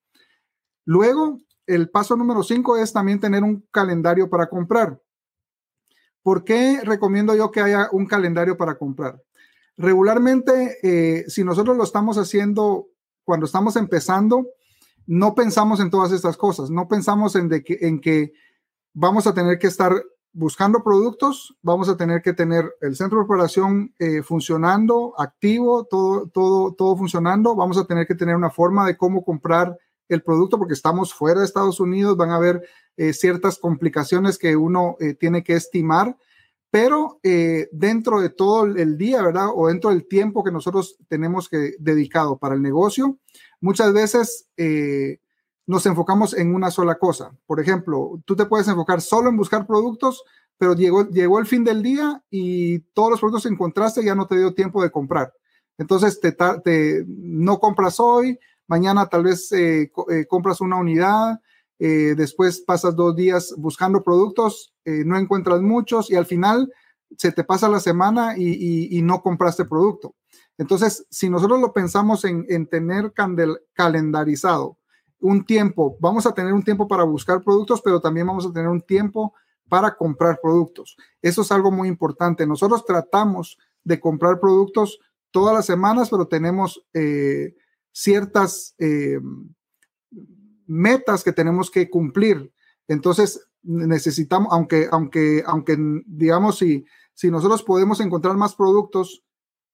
Luego, 0.85 1.39
el 1.67 1.91
paso 1.91 2.17
número 2.17 2.43
cinco 2.43 2.79
es 2.79 2.93
también 2.93 3.21
tener 3.21 3.43
un 3.45 3.67
calendario 3.71 4.31
para 4.31 4.49
comprar. 4.49 4.99
¿Por 6.23 6.45
qué 6.45 6.81
recomiendo 6.83 7.35
yo 7.35 7.51
que 7.51 7.61
haya 7.61 7.89
un 7.93 8.07
calendario 8.07 8.57
para 8.57 8.77
comprar? 8.77 9.23
Regularmente, 9.79 10.79
eh, 10.83 11.25
si 11.29 11.45
nosotros 11.45 11.77
lo 11.77 11.85
estamos 11.85 12.19
haciendo 12.19 12.89
cuando 13.23 13.47
estamos 13.47 13.77
empezando, 13.77 14.49
no 15.07 15.37
pensamos 15.37 15.79
en 15.79 15.89
todas 15.89 16.11
estas 16.11 16.37
cosas, 16.37 16.69
no 16.69 16.89
pensamos 16.89 17.37
en, 17.37 17.49
que, 17.49 18.33
vamos 18.93 19.29
a 19.29 19.35
tener 19.35 19.57
que 19.61 19.69
estar 19.69 19.93
buscando 20.33 20.83
productos, 20.83 21.57
vamos 21.63 21.89
a 21.89 21.97
tener 21.97 22.23
que 22.23 22.33
tener 22.33 22.75
el 22.81 22.97
centro 22.97 23.19
de 23.19 23.25
operación 23.25 23.95
eh, 24.01 24.23
funcionando, 24.25 25.15
activo, 25.17 25.85
todo, 25.85 26.29
todo, 26.29 26.75
todo 26.75 26.97
funcionando, 26.97 27.55
vamos 27.55 27.79
a 27.79 27.85
tener 27.85 28.05
que 28.09 28.17
tener 28.17 28.35
una 28.35 28.51
forma 28.51 28.85
de 28.85 28.97
cómo 28.97 29.23
comprar 29.23 29.79
el 30.09 30.23
producto 30.25 30.59
porque 30.59 30.75
estamos 30.75 31.15
fuera 31.15 31.39
de 31.39 31.47
Estados 31.47 31.79
Unidos, 31.79 32.17
van 32.17 32.31
a 32.31 32.37
haber 32.37 32.69
eh, 32.97 33.13
ciertas 33.13 33.59
complicaciones 33.59 34.39
que 34.39 34.57
uno 34.57 34.97
tiene 35.21 35.45
que 35.45 35.53
estimar, 35.53 36.17
pero 36.71 37.21
eh, 37.23 37.69
dentro 37.73 38.21
de 38.21 38.31
todo 38.31 38.65
el 38.65 38.99
día, 38.99 39.23
¿verdad? 39.23 39.49
O 39.55 39.69
dentro 39.69 39.91
del 39.91 40.07
tiempo 40.07 40.45
que 40.45 40.53
nosotros 40.53 40.97
tenemos 41.09 41.49
que 41.49 41.75
dedicado 41.79 42.39
para 42.39 42.55
el 42.55 42.63
negocio, 42.63 43.19
muchas 43.61 43.93
veces 43.93 44.49
nos 45.69 45.85
enfocamos 45.85 46.33
en 46.35 46.55
una 46.55 46.71
sola 46.71 46.99
cosa. 46.99 47.31
Por 47.47 47.61
ejemplo, 47.61 48.21
tú 48.25 48.35
te 48.35 48.47
puedes 48.47 48.67
enfocar 48.69 49.03
solo 49.03 49.29
en 49.29 49.37
buscar 49.37 49.67
productos, 49.67 50.25
pero 50.57 50.75
llegó, 50.75 51.09
llegó 51.11 51.39
el 51.39 51.47
fin 51.47 51.63
del 51.63 51.83
día 51.83 52.23
y 52.31 52.81
todos 52.95 53.11
los 53.11 53.21
productos 53.21 53.43
que 53.43 53.53
encontraste 53.53 54.03
ya 54.03 54.15
no 54.15 54.27
te 54.27 54.39
dio 54.39 54.55
tiempo 54.55 54.83
de 54.83 54.91
comprar. 54.91 55.33
Entonces, 55.77 56.21
te, 56.21 57.05
no 57.07 57.61
compras 57.61 58.01
hoy, 58.01 58.39
mañana 58.67 59.07
tal 59.07 59.25
vez 59.25 59.53
eh, 59.53 59.93
eh, 60.11 60.27
compras 60.27 60.63
una 60.63 60.77
unidad, 60.77 61.39
eh, 61.79 62.15
después 62.17 62.61
pasas 62.61 62.97
dos 62.97 63.15
días 63.15 63.55
buscando 63.57 64.03
productos, 64.03 64.75
no 64.85 65.19
encuentras 65.19 65.61
muchos 65.61 66.11
y 66.11 66.17
al 66.17 66.25
final 66.25 66.73
se 67.17 67.33
te 67.33 67.45
pasa 67.45 67.69
la 67.69 67.81
semana 67.81 68.37
y, 68.37 69.01
no 69.03 69.23
compraste 69.23 69.65
producto. 69.65 70.15
Entonces, 70.57 71.07
si 71.11 71.31
nosotros 71.31 71.61
lo 71.61 71.73
pensamos 71.73 72.25
en, 72.25 72.67
tener 72.67 73.13
calendarizado 73.73 74.79
un 75.21 75.45
tiempo, 75.45 75.97
vamos 76.01 76.27
a 76.27 76.33
tener 76.33 76.53
un 76.53 76.63
tiempo 76.63 76.87
para 76.87 77.05
buscar 77.05 77.43
productos, 77.43 77.81
pero 77.83 78.01
también 78.01 78.27
vamos 78.27 78.47
a 78.47 78.53
tener 78.53 78.69
un 78.69 78.83
tiempo 78.83 79.35
para 79.69 79.97
comprar 79.97 80.39
productos. 80.43 80.97
Eso 81.23 81.43
es 81.43 81.53
algo 81.53 81.71
muy 81.71 81.89
importante. 81.89 82.47
Nosotros 82.47 82.85
tratamos 82.85 83.59
de 83.85 84.01
comprar 84.01 84.41
productos 84.41 84.99
todas 85.31 85.55
las 85.55 85.67
semanas, 85.67 86.09
pero 86.11 86.27
tenemos 86.27 86.85
eh, 86.95 87.55
ciertas 87.93 88.75
eh, 88.79 89.21
metas 90.69 91.25
que 91.25 91.33
tenemos 91.33 91.71
que 91.71 91.91
cumplir. 91.91 92.53
Entonces, 92.87 93.49
necesitamos, 93.63 94.53
aunque, 94.53 94.89
aunque, 94.91 95.43
aunque, 95.45 95.77
digamos, 96.07 96.59
si, 96.59 96.87
si 97.15 97.31
nosotros 97.31 97.63
podemos 97.65 98.01
encontrar 98.01 98.37
más 98.37 98.55
productos, 98.55 99.25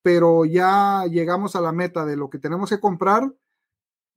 pero 0.03 0.45
ya 0.45 1.05
llegamos 1.11 1.57
a 1.57 1.61
la 1.61 1.73
meta 1.73 2.05
de 2.05 2.17
lo 2.17 2.31
que 2.31 2.39
tenemos 2.39 2.71
que 2.71 2.81
comprar, 2.81 3.33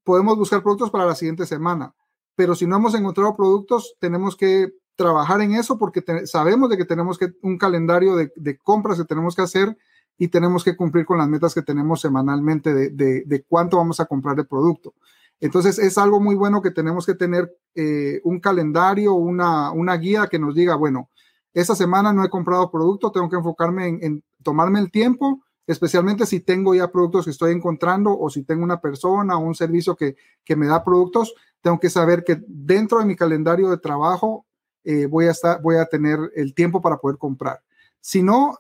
podemos 0.04 0.38
buscar 0.38 0.63
productos 0.63 0.92
para 0.92 1.06
la 1.06 1.16
siguiente 1.16 1.46
semana. 1.46 1.94
Pero 2.36 2.56
si 2.56 2.68
no 2.68 2.78
hemos 2.78 2.94
encontrado 2.96 3.36
productos, 3.36 3.96
tenemos 4.00 4.36
que 4.36 4.74
trabajar 4.96 5.42
en 5.42 5.54
eso 5.54 5.78
porque 5.78 6.04
sabemos 6.26 6.70
de 6.70 6.78
que 6.78 6.86
tenemos 6.86 7.18
que 7.18 7.34
un 7.42 7.58
calendario 7.58 8.16
de, 8.16 8.32
de, 8.36 8.58
compras 8.58 8.98
que 8.98 9.06
tenemos 9.06 9.36
que 9.36 9.44
hacer 9.44 9.78
y 10.18 10.28
tenemos 10.28 10.63
que 10.63 10.76
cumplir 10.76 11.06
con 11.06 11.20
las 11.20 11.28
metas 11.28 11.54
que 11.54 11.62
tenemos 11.62 12.02
semanalmente 12.02 12.74
de, 12.74 12.90
de, 12.90 13.24
de 13.26 13.44
cuánto 13.44 13.78
vamos 13.78 14.00
a 14.00 14.06
comprar 14.06 14.36
de 14.36 14.44
producto. 14.44 14.94
Entonces 15.39 15.78
es 15.80 15.97
algo 15.97 16.19
muy 16.19 16.36
bueno 16.36 16.62
que 16.62 16.71
tenemos 16.71 17.06
que 17.06 17.13
tener 17.13 17.56
eh, 17.76 18.21
un 18.23 18.39
calendario, 18.39 19.13
una, 19.13 19.71
una 19.71 19.95
guía 19.97 20.28
que 20.28 20.39
nos 20.39 20.56
diga, 20.56 20.76
bueno, 20.76 21.10
esta 21.54 21.76
semana 21.76 22.13
no 22.13 22.23
he 22.23 22.30
comprado 22.30 22.71
producto, 22.71 23.12
tengo 23.12 23.30
que 23.30 23.36
enfocarme 23.36 23.88
en, 23.88 24.23
tomarme 24.43 24.80
el 24.80 24.91
tiempo, 24.91 25.43
especialmente 25.65 26.26
si 26.26 26.39
tengo 26.39 26.73
ya 26.73 26.91
productos 26.91 27.26
que 27.26 27.32
estoy 27.32 27.54
encontrando 27.54 28.17
o 28.17 28.30
si 28.30 28.43
tengo 28.43 28.63
una 28.63 28.80
persona 28.80 29.38
o 29.38 29.41
un 29.41 29.56
servicio 29.56 29.95
que, 29.95 30.15
que 30.43 30.56
me 30.56 30.67
da 30.67 30.84
productos, 30.84 31.34
tengo 31.62 31.80
que 31.80 31.89
saber 31.89 32.23
que 32.23 32.41
dentro 32.47 33.00
de 33.00 33.06
mi 33.06 33.15
calendario 33.15 33.69
de 33.69 33.78
trabajo 33.78 34.45
eh, 34.84 35.06
voy, 35.06 35.28
a 35.28 35.32
estar, 35.32 35.62
voy 35.62 35.78
a 35.78 35.86
tener 35.86 36.19
el 36.36 36.54
tiempo 36.54 36.82
para 36.82 36.97
poder 36.97 37.17
comprar. 37.17 37.62
Si 38.00 38.23
no, 38.23 38.58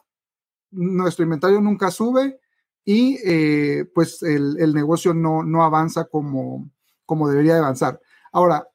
nuestro 0.71 1.23
inventario 1.23 1.61
nunca 1.61 1.89
sube 1.89 2.39
y 2.87 3.19
eh, 3.21 3.83
pues 3.93 4.23
el, 4.23 4.73
negocio 4.73 5.13
no, 5.13 5.43
no 5.43 5.61
avanza 5.61 6.05
como, 6.05 6.69
como 7.05 7.27
debería 7.27 7.57
avanzar. 7.57 7.99
Ahora, 8.31 8.65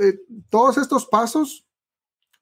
eh, 0.00 0.18
todos 0.48 0.76
estos 0.76 1.06
pasos, 1.06 1.64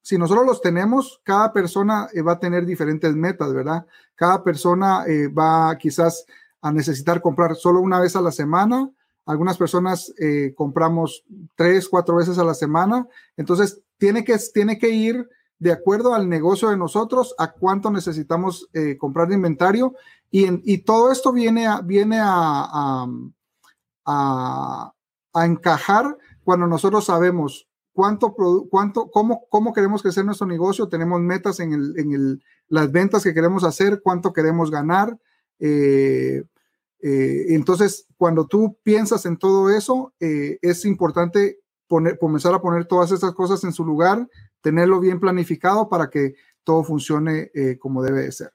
si 0.01 0.17
nosotros 0.17 0.47
los 0.47 0.63
tenemos, 0.63 1.21
cada 1.25 1.53
persona 1.53 2.09
eh, 2.15 2.23
va 2.23 2.33
a 2.33 2.39
tener 2.41 2.65
diferentes 2.65 3.15
metas, 3.15 3.53
¿verdad? 3.53 3.85
Cada 4.15 4.43
persona 4.43 5.05
va 5.39 5.77
quizás 5.77 6.25
a 6.63 6.73
necesitar 6.73 7.21
comprar 7.21 7.57
solo 7.57 7.81
una 7.81 8.01
vez 8.01 8.17
a 8.17 8.23
la 8.23 8.33
semana. 8.33 8.91
Algunas 9.27 9.59
personas 9.59 10.11
compramos 10.57 11.25
tres, 11.55 11.91
cuatro 11.91 12.17
veces 12.17 12.39
a 12.39 12.45
la 12.45 12.55
semana. 12.55 13.07
Entonces, 13.37 13.83
tiene 13.99 14.25
que, 14.25 14.39
tiene 14.55 14.79
que 14.79 14.89
ir 14.89 15.29
de 15.59 15.73
acuerdo 15.73 16.15
al 16.15 16.29
negocio 16.29 16.71
de 16.71 16.77
nosotros, 16.77 17.35
a 17.39 17.53
cuánto 17.53 17.91
necesitamos 17.91 18.69
comprar 18.99 19.29
de 19.29 19.35
inventario 19.35 19.95
y, 20.31 20.79
todo 20.79 21.11
esto 21.11 21.33
viene 21.33 21.67
a, 21.67 21.81
viene 21.81 22.19
a, 22.21 23.07
encajar 25.35 26.17
cuando 26.45 26.67
nosotros 26.67 27.05
sabemos 27.05 27.69
cuánto, 27.93 28.35
cuánto 28.71 29.11
cómo, 29.11 29.47
cómo 29.49 29.73
queremos 29.73 30.03
crecer 30.03 30.25
nuestro 30.25 30.47
negocio, 30.47 30.89
tenemos 30.89 31.21
metas 31.21 31.61
en, 31.61 31.73
el, 31.73 31.99
en 31.99 32.13
el, 32.13 32.43
las 32.69 32.93
ventas 32.93 33.25
que 33.25 33.35
queremos 33.35 33.65
hacer, 33.65 34.01
cuánto 34.03 34.33
queremos 34.33 34.71
ganar. 34.71 35.19
Eh, 35.59 36.45
eh, 37.01 37.47
entonces, 37.49 38.07
cuando 38.17 38.47
tú 38.47 38.77
piensas 38.83 39.27
en 39.27 39.37
todo 39.37 39.71
eso, 39.71 40.13
eh, 40.21 40.59
es 40.63 40.85
importante 40.85 41.59
poner, 41.87 42.19
comenzar 42.19 42.55
a 42.55 42.61
poner 42.61 42.87
todas 42.87 43.11
estas 43.13 43.33
cosas 43.33 43.65
en 43.65 43.73
su 43.73 43.85
lugar, 43.85 44.29
tenerlo 44.61 45.01
bien 45.01 45.21
planificado 45.21 45.89
para 45.89 46.11
que 46.11 46.35
todo 46.65 46.85
funcione 46.85 47.51
como 47.79 48.03
debe 48.03 48.23
de 48.23 48.33
ser. 48.33 48.53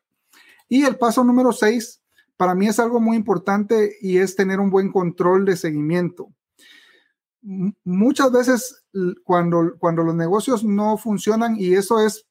Y 0.70 0.84
el 0.84 0.98
paso 0.98 1.24
número 1.24 1.52
seis, 1.52 2.02
para 2.38 2.56
mí 2.56 2.68
es 2.68 2.80
algo 2.80 3.00
muy 3.00 3.16
importante 3.16 3.96
y 4.02 4.18
es 4.18 4.36
tener 4.36 4.60
un 4.60 4.70
buen 4.70 4.92
control 4.92 5.46
de 5.46 5.56
seguimiento. 5.56 6.30
muchas 7.84 8.32
veces 8.32 8.86
cuando, 9.24 9.76
cuando 9.78 10.04
los 10.04 10.16
negocios 10.16 10.64
no 10.64 10.98
funcionan 10.98 11.56
y 11.58 11.74
eso 11.74 12.00
es, 12.00 12.26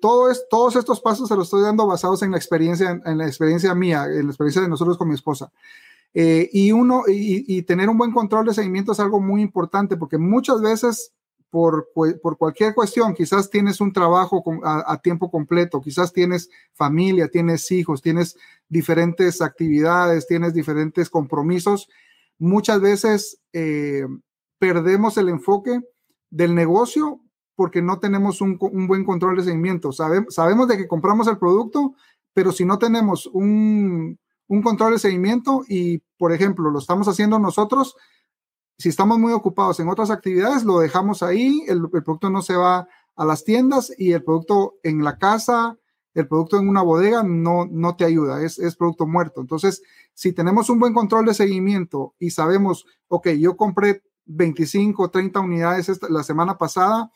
todo 0.00 0.30
es, 0.30 0.44
todos 0.50 0.76
estos 0.76 1.00
pasos 1.00 1.28
se 1.28 1.36
los 1.36 1.46
estoy 1.46 1.62
dando 1.62 1.86
basados 1.86 2.22
en 2.22 2.32
la 2.32 2.36
experiencia, 2.36 3.00
en 3.04 3.18
la 3.18 3.26
experiencia 3.26 3.74
mía, 3.74 4.04
en 4.06 4.26
la 4.26 4.32
experiencia 4.32 4.62
de 4.62 4.68
nosotros 4.68 4.98
con 4.98 5.08
mi 5.08 5.14
esposa. 5.14 5.52
Eh, 6.14 6.48
y 6.52 6.72
uno, 6.72 7.04
y, 7.06 7.62
tener 7.62 7.88
un 7.88 7.98
buen 7.98 8.12
control 8.12 8.46
de 8.46 8.54
seguimiento 8.54 8.92
es 8.92 9.00
algo 9.00 9.20
muy 9.20 9.42
importante 9.42 9.96
porque 9.96 10.18
muchas 10.18 10.60
veces 10.60 11.12
por, 11.50 11.88
por 11.94 12.36
cualquier 12.36 12.74
cuestión, 12.74 13.14
quizás 13.14 13.48
tienes 13.48 13.80
un 13.80 13.92
trabajo 13.92 14.42
a, 14.64 15.00
tiempo 15.00 15.30
completo, 15.30 15.80
quizás 15.80 16.12
tienes 16.12 16.50
familia, 16.74 17.28
tienes 17.28 17.70
hijos, 17.70 18.02
tienes 18.02 18.36
diferentes 18.68 19.40
actividades, 19.40 20.26
tienes 20.26 20.52
diferentes 20.52 21.08
compromisos, 21.08 21.88
muchas 22.38 22.80
veces 22.80 23.40
eh, 23.52 24.06
perdemos 24.58 25.16
el 25.16 25.30
enfoque 25.30 25.80
del 26.30 26.54
negocio 26.54 27.20
porque 27.54 27.82
no 27.82 27.98
tenemos 27.98 28.40
un, 28.40 28.58
buen 28.86 29.04
control 29.04 29.36
de 29.36 29.44
seguimiento. 29.44 29.90
sabemos 29.92 30.68
de 30.68 30.76
que 30.76 30.86
compramos 30.86 31.26
el 31.26 31.38
producto, 31.38 31.94
pero 32.32 32.52
si 32.52 32.64
no 32.64 32.78
tenemos 32.78 33.26
un, 33.26 34.18
un 34.46 34.62
control 34.62 34.92
de 34.92 34.98
seguimiento 35.00 35.64
y, 35.66 35.98
por 36.18 36.32
ejemplo, 36.32 36.70
lo 36.70 36.78
estamos 36.78 37.08
haciendo 37.08 37.38
nosotros, 37.38 37.96
si 38.78 38.88
estamos 38.88 39.18
muy 39.18 39.32
ocupados 39.32 39.80
en 39.80 39.88
otras 39.88 40.10
actividades, 40.10 40.64
lo 40.64 40.78
dejamos 40.78 41.22
ahí, 41.22 41.64
el, 41.66 41.88
producto 41.90 42.30
no 42.30 42.42
se 42.42 42.54
va 42.54 42.88
a 43.16 43.24
las 43.24 43.44
tiendas 43.44 43.92
y 43.98 44.12
el 44.12 44.22
producto 44.22 44.76
en 44.84 45.02
la 45.02 45.18
casa, 45.18 45.76
el 46.14 46.28
producto 46.28 46.58
en 46.58 46.68
una 46.68 46.82
bodega 46.82 47.24
no, 47.24 47.66
no 47.66 47.96
te 47.96 48.04
ayuda, 48.04 48.42
es, 48.42 48.58
es 48.60 48.76
producto 48.76 49.06
muerto. 49.06 49.40
Entonces, 49.40 49.82
si 50.14 50.32
tenemos 50.32 50.70
un 50.70 50.78
buen 50.78 50.94
control 50.94 51.26
de 51.26 51.34
seguimiento 51.34 52.14
y 52.20 52.30
sabemos, 52.30 52.86
ok, 53.08 53.30
yo 53.30 53.56
compré 53.56 54.02
25, 54.26 55.10
30 55.10 55.40
unidades 55.40 55.88
esta, 55.88 56.08
la 56.08 56.22
semana 56.22 56.56
pasada 56.56 57.10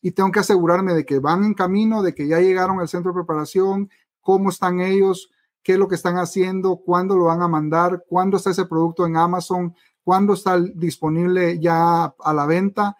y 0.00 0.12
tengo 0.12 0.32
que 0.32 0.40
asegurarme 0.40 0.94
de 0.94 1.04
que 1.04 1.18
van 1.18 1.44
en 1.44 1.54
camino, 1.54 2.02
de 2.02 2.14
que 2.14 2.26
ya 2.26 2.40
llegaron 2.40 2.80
al 2.80 2.88
centro 2.88 3.12
de 3.12 3.16
preparación, 3.16 3.90
cómo 4.22 4.48
están 4.48 4.80
ellos, 4.80 5.30
qué 5.62 5.72
es 5.72 5.78
lo 5.78 5.88
que 5.88 5.94
están 5.94 6.16
haciendo, 6.16 6.76
cuándo 6.76 7.16
lo 7.16 7.26
van 7.26 7.42
a 7.42 7.48
mandar, 7.48 8.04
cuándo 8.08 8.36
está 8.36 8.50
ese 8.50 8.66
producto 8.66 9.06
en 9.06 9.16
Amazon, 9.16 9.74
cuándo 10.04 10.34
está 10.34 10.58
disponible 10.58 11.58
ya 11.60 12.04
a 12.04 12.34
la 12.34 12.46
venta. 12.46 12.96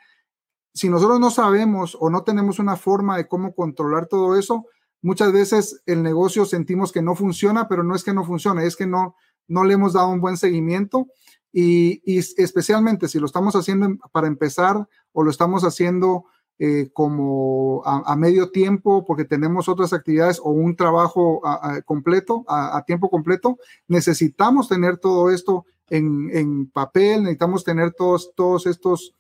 Si 0.73 0.89
nosotros 0.89 1.21
no 1.21 1.31
sabemos 1.31 1.97
o 2.01 2.09
no 2.11 2.23
tenemos 2.23 2.59
una 2.59 2.77
forma 2.77 3.17
de 3.17 3.29
cómo 3.29 3.55
controlar 3.55 4.07
todo 4.07 4.37
eso, 4.39 4.67
muchas 5.03 5.33
veces 5.33 5.83
el 5.87 6.03
negocio 6.03 6.45
sentimos 6.45 6.93
que 6.93 7.03
no 7.03 7.15
funciona, 7.15 7.69
pero 7.69 7.83
no 7.83 7.95
es 7.95 8.05
que 8.05 8.15
no 8.15 8.25
funcione, 8.25 8.67
es 8.67 8.77
que 8.77 8.87
no, 8.87 9.17
no 9.49 9.65
le 9.65 9.75
hemos 9.75 9.93
dado 9.93 10.09
un 10.09 10.21
buen 10.21 10.37
seguimiento 10.37 11.09
y, 11.53 12.01
especialmente 12.17 13.09
si 13.09 13.19
lo 13.19 13.27
estamos 13.27 13.55
haciendo 13.55 13.97
para 14.11 14.27
empezar 14.27 14.89
o 15.13 15.23
lo 15.23 15.31
estamos 15.31 15.65
haciendo 15.65 16.25
eh, 16.65 16.91
como 16.93 17.83
a, 17.85 18.15
medio 18.15 18.53
tiempo 18.53 19.05
porque 19.05 19.25
tenemos 19.25 19.69
otras 19.69 19.93
actividades 19.93 20.39
o 20.39 20.51
un 20.51 20.77
trabajo 20.77 21.43
completo, 21.85 22.45
a, 22.47 22.85
tiempo 22.87 23.11
completo, 23.11 23.59
necesitamos 23.89 24.69
tener 24.69 24.99
todo 24.99 25.33
esto 25.33 25.67
en, 25.89 26.71
papel, 26.71 27.25
necesitamos 27.25 27.65
tener 27.65 27.91
todos, 27.95 28.33
todos 28.37 28.67
estos, 28.67 29.13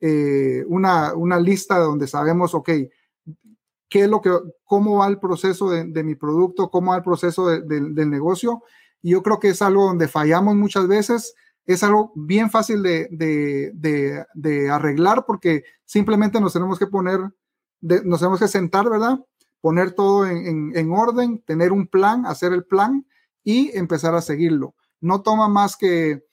eh, 0.00 0.64
una, 0.66 1.14
una, 1.14 1.38
lista 1.38 1.78
donde 1.78 2.08
sabemos, 2.08 2.52
ok, 2.52 2.70
qué 3.88 4.00
es 4.00 4.08
lo 4.08 4.20
que, 4.20 4.36
cómo 4.64 4.96
va 4.96 5.06
el 5.06 5.20
proceso 5.20 5.70
de, 5.70 6.02
mi 6.02 6.16
producto, 6.16 6.68
cómo 6.68 6.90
va 6.90 6.96
el 6.96 7.04
proceso 7.04 7.46
del 7.46 8.10
negocio. 8.10 8.64
Y 9.02 9.10
yo 9.10 9.22
creo 9.22 9.38
que 9.38 9.50
es 9.50 9.62
algo 9.62 9.86
donde 9.86 10.08
fallamos 10.08 10.56
muchas 10.56 10.88
veces. 10.88 11.36
Es 11.64 11.82
algo 11.82 12.12
bien 12.14 12.50
fácil 12.50 12.82
de, 12.82 13.08
de 14.34 14.70
arreglar 14.70 15.24
porque 15.26 15.64
simplemente 15.84 16.40
nos 16.40 16.52
tenemos 16.52 16.78
que 16.78 16.86
poner, 16.86 17.20
nos 17.80 18.20
tenemos 18.20 18.40
que 18.40 18.48
sentar, 18.48 18.88
¿verdad? 18.88 19.20
Poner 19.60 19.92
todo 19.92 20.26
en, 20.26 20.76
en 20.76 20.92
orden, 20.92 21.42
tener 21.46 21.72
un 21.72 21.86
plan, 21.86 22.26
hacer 22.26 22.52
el 22.52 22.64
plan 22.64 23.06
y 23.44 23.76
empezar 23.76 24.14
a 24.14 24.22
seguirlo 24.22 24.74
no 25.02 25.20
toma 25.20 25.48
más 25.48 25.76
que 25.76 26.24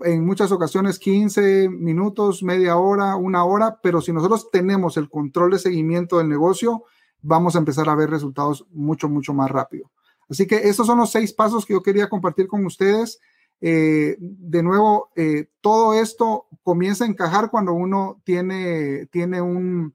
en 0.00 0.24
muchas 0.24 0.52
ocasiones 0.52 0.98
15 0.98 1.68
minutos, 1.70 2.42
media 2.42 2.76
hora, 2.76 3.16
una 3.16 3.44
hora, 3.44 3.80
pero 3.82 4.00
si 4.00 4.12
nosotros 4.12 4.50
tenemos 4.52 4.96
el 4.96 5.08
control 5.08 5.52
de 5.52 5.58
seguimiento 5.58 6.18
del 6.18 6.28
negocio, 6.28 6.84
vamos 7.22 7.56
a 7.56 7.58
empezar 7.58 7.88
a 7.88 7.94
ver 7.94 8.10
resultados 8.10 8.66
mucho, 8.70 9.08
mucho 9.08 9.32
más 9.32 9.50
rápido. 9.50 9.90
Así 10.28 10.46
que 10.46 10.68
esos 10.68 10.86
son 10.86 10.98
los 10.98 11.10
seis 11.10 11.32
pasos 11.32 11.64
que 11.64 11.72
yo 11.72 11.82
quería 11.82 12.08
compartir 12.08 12.46
con 12.46 12.64
ustedes. 12.66 13.20
Eh, 13.66 14.18
de 14.20 14.62
nuevo, 14.62 15.10
eh, 15.16 15.46
todo 15.62 15.94
esto 15.94 16.48
comienza 16.62 17.04
a 17.04 17.06
encajar 17.06 17.48
cuando 17.50 17.72
uno 17.72 18.20
tiene, 18.22 19.06
tiene 19.06 19.40
un, 19.40 19.94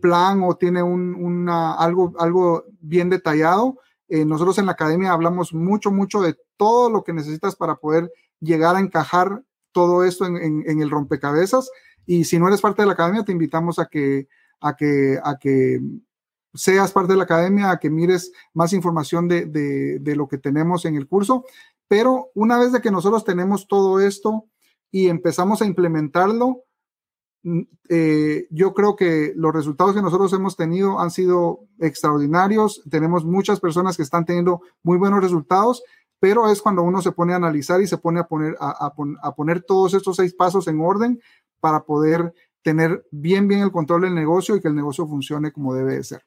plan 0.00 0.44
o 0.44 0.54
tiene 0.54 0.80
un, 0.80 1.16
una, 1.16 1.74
algo, 1.74 2.12
algo 2.20 2.66
bien 2.80 3.10
detallado. 3.10 3.78
Eh, 4.08 4.24
nosotros 4.24 4.58
en 4.58 4.66
la 4.66 4.72
academia 4.72 5.10
hablamos 5.10 5.52
mucho, 5.52 5.90
mucho 5.90 6.22
de 6.22 6.36
todo 6.56 6.88
lo 6.88 7.02
que 7.02 7.12
necesitas 7.12 7.56
para 7.56 7.74
poder 7.74 8.12
llegar 8.38 8.76
a 8.76 8.80
encajar 8.80 9.42
todo 9.72 10.04
esto 10.04 10.26
en, 10.26 10.80
el 10.80 10.88
rompecabezas. 10.88 11.68
Y 12.06 12.22
si 12.26 12.38
no 12.38 12.46
eres 12.46 12.60
parte 12.60 12.82
de 12.82 12.86
la 12.86 12.92
academia, 12.92 13.24
te 13.24 13.32
invitamos 13.32 13.80
a 13.80 13.86
que, 13.86 14.28
a 14.60 14.76
que, 14.76 15.18
a 15.24 15.36
que 15.36 15.80
seas 16.54 16.92
parte 16.92 17.14
de 17.14 17.16
la 17.16 17.24
academia, 17.24 17.72
a 17.72 17.80
que 17.80 17.90
mires 17.90 18.30
más 18.54 18.72
información 18.72 19.26
de, 19.26 19.46
de, 19.46 20.14
lo 20.14 20.28
que 20.28 20.38
tenemos 20.38 20.84
en 20.84 20.94
el 20.94 21.08
curso. 21.08 21.44
Pero 21.90 22.30
una 22.36 22.56
vez 22.56 22.70
de 22.70 22.80
que 22.80 22.92
nosotros 22.92 23.24
tenemos 23.24 23.66
todo 23.66 23.98
esto 23.98 24.44
y 24.92 25.08
empezamos 25.08 25.60
a 25.60 25.66
implementarlo, 25.66 26.62
mm, 27.42 27.62
eh, 27.88 28.46
yo 28.50 28.74
creo 28.74 28.94
que 28.94 29.32
los 29.34 29.52
resultados 29.52 29.96
que 29.96 30.00
nosotros 30.00 30.32
hemos 30.32 30.56
tenido 30.56 31.00
han 31.00 31.10
sido 31.10 31.64
extraordinarios. 31.80 32.84
Tenemos 32.88 33.24
muchas 33.24 33.58
personas 33.58 33.96
que 33.96 34.04
están 34.04 34.24
teniendo 34.24 34.60
muy 34.84 34.98
buenos 34.98 35.20
resultados, 35.20 35.82
pero 36.20 36.48
es 36.48 36.62
cuando 36.62 36.84
uno 36.84 37.02
se 37.02 37.10
pone 37.10 37.32
a 37.32 37.36
analizar 37.36 37.82
y 37.82 37.88
se 37.88 37.98
pone 37.98 38.20
a 38.20 38.28
poner, 38.28 38.56
a, 38.60 38.92
a 39.22 39.34
poner 39.34 39.62
todos 39.62 39.92
estos 39.92 40.14
seis 40.14 40.32
pasos 40.32 40.68
en 40.68 40.80
orden 40.80 41.20
para 41.58 41.82
poder 41.82 42.32
tener 42.62 43.04
bien, 43.10 43.48
bien 43.48 43.62
el 43.62 43.72
control 43.72 44.02
del 44.02 44.14
negocio 44.14 44.54
y 44.54 44.60
que 44.60 44.68
el 44.68 44.76
negocio 44.76 45.08
funcione 45.08 45.50
como 45.50 45.74
debe 45.74 45.96
de 45.96 46.04
ser. 46.04 46.22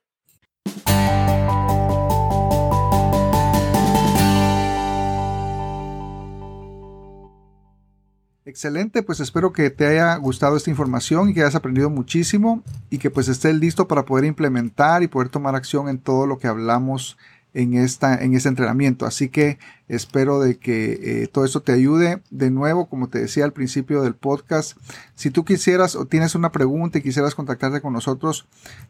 Excelente, 8.45 9.03
pues 9.03 9.21
espero 9.21 9.53
que 9.53 9.69
te 9.69 9.87
haya 9.87 10.17
gustado 10.17 10.57
esta 10.57 10.69
información 10.69 11.29
y 11.29 11.33
que 11.33 11.41
hayas 11.41 11.55
aprendido 11.55 11.89
muchísimo 11.89 12.61
y 12.89 12.97
que 12.97 13.09
pues 13.09 13.29
estés 13.29 13.55
listo 13.55 13.87
para 13.87 14.03
poder 14.03 14.25
implementar 14.25 15.01
y 15.01 15.07
poder 15.07 15.29
tomar 15.29 15.55
acción 15.55 15.87
en 15.87 15.97
todo 15.97 16.27
lo 16.27 16.37
que 16.39 16.47
hablamos 16.47 17.17
en, 17.53 17.73
esta, 17.75 18.15
en 18.15 18.33
este 18.33 18.49
entrenamiento. 18.49 19.05
Así 19.05 19.29
que 19.29 19.59
espero 19.87 20.41
de 20.41 20.57
que 20.57 21.23
eh, 21.23 21.27
todo 21.27 21.45
esto 21.45 21.61
te 21.61 21.71
ayude. 21.71 22.21
De 22.31 22.51
nuevo, 22.51 22.89
como 22.89 23.07
te 23.07 23.19
decía 23.19 23.45
al 23.45 23.53
principio 23.53 24.01
del 24.01 24.15
podcast, 24.15 24.77
si 25.15 25.31
tú 25.31 25.45
quisieras 25.45 25.95
o 25.95 26.05
tienes 26.05 26.35
una 26.35 26.51
pregunta 26.51 26.97
y 26.97 27.01
quisieras 27.01 27.35
contactarte 27.35 27.79
con 27.79 27.93
nosotros, 27.93 28.45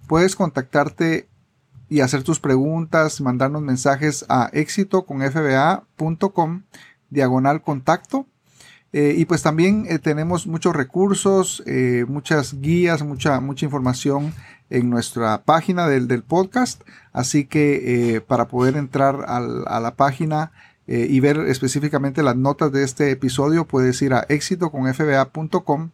puedes 0.08 0.36
contactarte 0.36 1.28
y 1.90 2.00
hacer 2.00 2.24
tus 2.24 2.40
preguntas, 2.40 3.22
mandarnos 3.22 3.62
mensajes 3.62 4.26
a 4.30 4.50
éxito 4.52 5.06
con 5.06 5.20
diagonal 7.12 7.62
contacto 7.62 8.26
eh, 8.94 9.16
y 9.18 9.26
pues 9.26 9.42
también 9.42 9.88
eh, 9.90 9.98
tenemos 9.98 10.46
muchos 10.46 10.76
recursos, 10.76 11.64
eh, 11.66 12.06
muchas 12.08 12.62
guías, 12.62 13.02
mucha, 13.02 13.40
mucha 13.40 13.66
información 13.66 14.34
en 14.70 14.92
nuestra 14.92 15.42
página 15.44 15.88
del, 15.88 16.08
del 16.08 16.22
podcast. 16.22 16.84
Así 17.12 17.46
que 17.46 18.24
para 18.28 18.48
poder 18.48 18.78
entrar 18.78 19.26
a 19.28 19.80
la 19.80 19.96
página 19.96 20.52
y 20.88 21.20
ver 21.20 21.38
específicamente 21.38 22.24
las 22.24 22.36
notas 22.36 22.72
de 22.72 22.84
este 22.84 23.12
episodio, 23.12 23.66
puedes 23.66 24.02
ir 24.02 24.14
a 24.16 24.26
éxitoconfba.com 24.30 25.92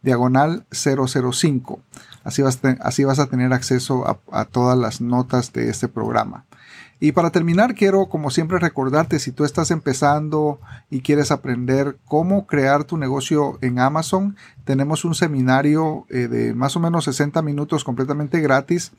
diagonal 0.00 0.64
005. 0.70 1.80
Así 2.24 2.40
vas, 2.40 2.60
así 2.80 3.04
vas 3.04 3.18
a 3.18 3.26
tener 3.26 3.52
acceso 3.52 4.08
a, 4.08 4.18
a 4.32 4.46
todas 4.46 4.78
las 4.78 5.02
notas 5.02 5.52
de 5.52 5.68
este 5.68 5.88
programa. 5.88 6.46
Y 7.00 7.12
para 7.12 7.30
terminar, 7.30 7.74
quiero 7.74 8.06
como 8.06 8.30
siempre 8.30 8.58
recordarte, 8.58 9.18
si 9.18 9.32
tú 9.32 9.44
estás 9.44 9.70
empezando 9.70 10.60
y 10.90 11.00
quieres 11.00 11.30
aprender 11.30 11.96
cómo 12.06 12.46
crear 12.46 12.84
tu 12.84 12.96
negocio 12.96 13.58
en 13.60 13.78
Amazon, 13.78 14.36
tenemos 14.64 15.04
un 15.04 15.14
seminario 15.14 16.06
eh, 16.08 16.28
de 16.28 16.54
más 16.54 16.76
o 16.76 16.80
menos 16.80 17.04
60 17.04 17.42
minutos 17.42 17.84
completamente 17.84 18.40
gratis, 18.40 18.92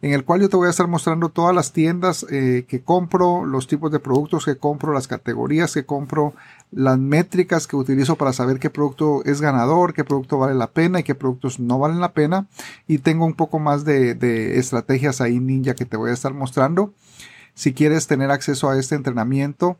en 0.00 0.12
el 0.12 0.24
cual 0.24 0.40
yo 0.40 0.48
te 0.48 0.56
voy 0.56 0.66
a 0.66 0.70
estar 0.70 0.88
mostrando 0.88 1.28
todas 1.28 1.54
las 1.54 1.72
tiendas 1.72 2.26
eh, 2.30 2.64
que 2.66 2.82
compro, 2.82 3.44
los 3.44 3.66
tipos 3.68 3.92
de 3.92 4.00
productos 4.00 4.44
que 4.44 4.56
compro, 4.56 4.92
las 4.92 5.06
categorías 5.06 5.74
que 5.74 5.84
compro, 5.84 6.34
las 6.72 6.98
métricas 6.98 7.66
que 7.66 7.76
utilizo 7.76 8.16
para 8.16 8.32
saber 8.32 8.58
qué 8.58 8.70
producto 8.70 9.22
es 9.24 9.40
ganador, 9.40 9.92
qué 9.92 10.04
producto 10.04 10.38
vale 10.38 10.54
la 10.54 10.70
pena 10.70 11.00
y 11.00 11.02
qué 11.02 11.14
productos 11.14 11.60
no 11.60 11.78
valen 11.78 12.00
la 12.00 12.12
pena. 12.14 12.48
Y 12.88 12.98
tengo 12.98 13.26
un 13.26 13.34
poco 13.34 13.58
más 13.58 13.84
de, 13.84 14.58
estrategias 14.58 15.20
ahí 15.20 15.38
ninja 15.38 15.74
que 15.74 15.84
te 15.84 15.98
voy 15.98 16.10
a 16.10 16.14
estar 16.14 16.32
mostrando. 16.32 16.94
Si 17.54 17.74
quieres 17.74 18.06
tener 18.06 18.30
acceso 18.30 18.70
a 18.70 18.78
este 18.78 18.94
entrenamiento, 18.94 19.78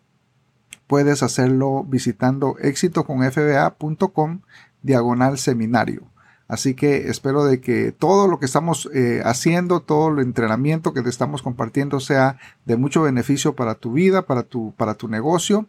puedes 0.87 1.23
hacerlo 1.23 1.85
visitando 1.85 2.57
éxitoconfba.com 2.61 4.41
diagonal 4.83 5.39
seminario. 5.39 6.13
Así 6.47 6.75
que 6.75 7.09
espero 7.09 7.45
de 7.45 7.63
que 7.63 7.93
todo 7.93 8.29
lo 8.29 8.39
que 8.39 8.45
estamos 8.45 8.91
eh, 8.93 9.23
haciendo, 9.25 9.81
todo 9.81 10.09
el 10.11 10.19
entrenamiento 10.19 10.93
que 10.93 11.01
te 11.01 11.09
estamos 11.09 11.41
compartiendo 11.41 11.99
sea 11.99 12.37
de 12.67 12.77
mucho 12.77 13.01
beneficio 13.01 13.57
para 13.57 13.77
tu 13.77 13.93
vida, 13.93 14.27
para 14.27 14.43
tu, 14.43 14.75
para 14.77 14.93
tu 14.93 15.09
negocio. 15.09 15.67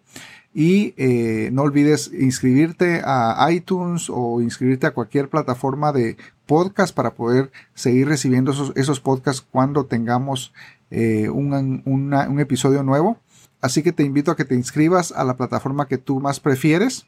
Y 0.54 0.94
eh, 0.98 1.50
no 1.52 1.64
olvides 1.64 2.12
inscribirte 2.14 3.02
a 3.04 3.48
iTunes 3.52 4.08
o 4.10 4.40
inscribirte 4.40 4.86
a 4.86 4.92
cualquier 4.92 5.30
plataforma 5.30 5.92
de 5.92 6.18
podcast 6.46 6.94
para 6.94 7.16
poder 7.16 7.52
seguir 7.74 8.08
recibiendo 8.08 8.52
esos, 8.52 8.72
esos 8.76 9.00
podcasts 9.00 9.46
cuando 9.50 9.86
tengamos 9.86 10.54
eh, 10.92 11.28
un, 11.30 12.40
episodio 12.40 12.84
nuevo. 12.84 13.18
Así 13.62 13.82
que 13.82 13.92
te 13.92 14.04
invito 14.04 14.30
a 14.30 14.36
que 14.36 14.46
te 14.46 14.56
inscribas 14.56 15.12
a 15.12 15.24
la 15.24 15.38
plataforma 15.38 15.88
que 15.88 15.98
tú 15.98 16.20
más 16.20 16.40
prefieres 16.40 17.08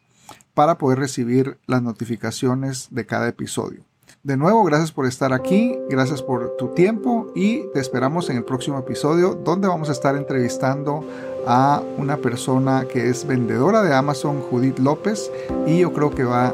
para 0.55 0.79
poder 0.79 0.97
recibir 0.97 1.59
las 1.67 1.83
notificaciones 1.83 2.87
de 2.89 3.05
cada 3.05 3.27
episodio. 3.27 3.83
De 4.23 4.37
nuevo, 4.37 4.63
gracias 4.63 4.91
por 4.91 5.05
estar 5.05 5.33
aquí, 5.33 5.77
gracias 5.87 6.23
por 6.23 6.55
tu 6.57 6.69
tiempo 6.69 7.31
y 7.35 7.61
te 7.73 7.79
esperamos 7.79 8.29
en 8.31 8.37
el 8.37 8.43
próximo 8.43 8.79
episodio 8.79 9.35
donde 9.35 9.67
vamos 9.67 9.89
a 9.89 9.91
estar 9.91 10.15
entrevistando 10.15 11.05
a 11.47 11.81
una 11.97 12.17
persona 12.17 12.85
que 12.85 13.09
es 13.09 13.25
vendedora 13.25 13.83
de 13.83 13.93
Amazon, 13.93 14.41
Judith 14.41 14.79
López, 14.79 15.31
y 15.65 15.79
yo 15.79 15.93
creo 15.93 16.11
que 16.11 16.23
va 16.23 16.53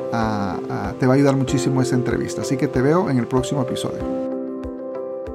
te 1.00 1.08
va 1.08 1.14
a 1.14 1.16
ayudar 1.16 1.36
muchísimo 1.36 1.82
esa 1.82 1.96
entrevista. 1.96 2.42
Así 2.42 2.58
que 2.58 2.68
te 2.68 2.82
veo 2.82 3.10
en 3.10 3.18
el 3.18 3.28
próximo 3.28 3.62
episodio. 3.62 4.00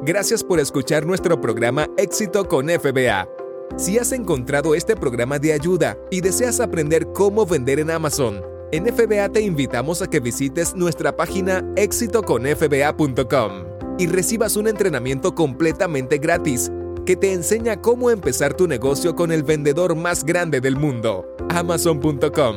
Gracias 0.03 0.45
por 0.45 0.61
escuchar 0.61 1.05
nuestro 1.05 1.41
programa 1.41 1.89
Éxito 1.97 2.47
con 2.47 2.69
FBA. 2.69 3.29
Si 3.77 3.99
has 3.99 4.13
encontrado 4.13 4.75
este 4.75 4.95
programa 4.95 5.39
de 5.39 5.53
ayuda 5.53 5.99
y 6.11 6.21
deseas 6.21 6.61
aprender 6.61 7.09
cómo 7.13 7.45
vender 7.45 7.81
en 7.81 7.91
Amazon, 7.91 8.41
en 8.73 8.87
FBA 8.87 9.29
te 9.31 9.41
invitamos 9.41 10.03
a 10.03 10.07
que 10.07 10.21
visites 10.21 10.75
nuestra 10.75 11.17
página 11.17 11.65
éxitoconfba.com 11.77 13.53
y 13.99 14.07
recibas 14.07 14.57
un 14.57 14.69
entrenamiento 14.69 15.35
completamente 15.35 16.19
gratis 16.19 16.71
que 17.07 17.17
te 17.17 17.33
enseña 17.33 17.81
cómo 17.81 18.11
empezar 18.11 18.53
tu 18.55 18.67
negocio 18.67 19.17
con 19.17 19.33
el 19.33 19.45
vendedor 19.45 19.97
más 19.97 20.25
grande 20.25 20.61
del 20.61 20.77
mundo, 20.77 21.35
amazon.com. 21.49 22.57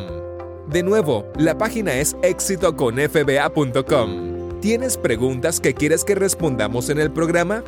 De 0.67 0.83
nuevo, 0.83 1.25
la 1.37 1.57
página 1.57 1.97
es 1.99 2.17
éxitoconfba.com. 2.21 4.59
¿Tienes 4.59 4.97
preguntas 4.97 5.61
que 5.61 5.73
quieres 5.73 6.03
que 6.03 6.15
respondamos 6.15 6.89
en 6.89 6.99
el 6.99 7.11
programa? 7.11 7.63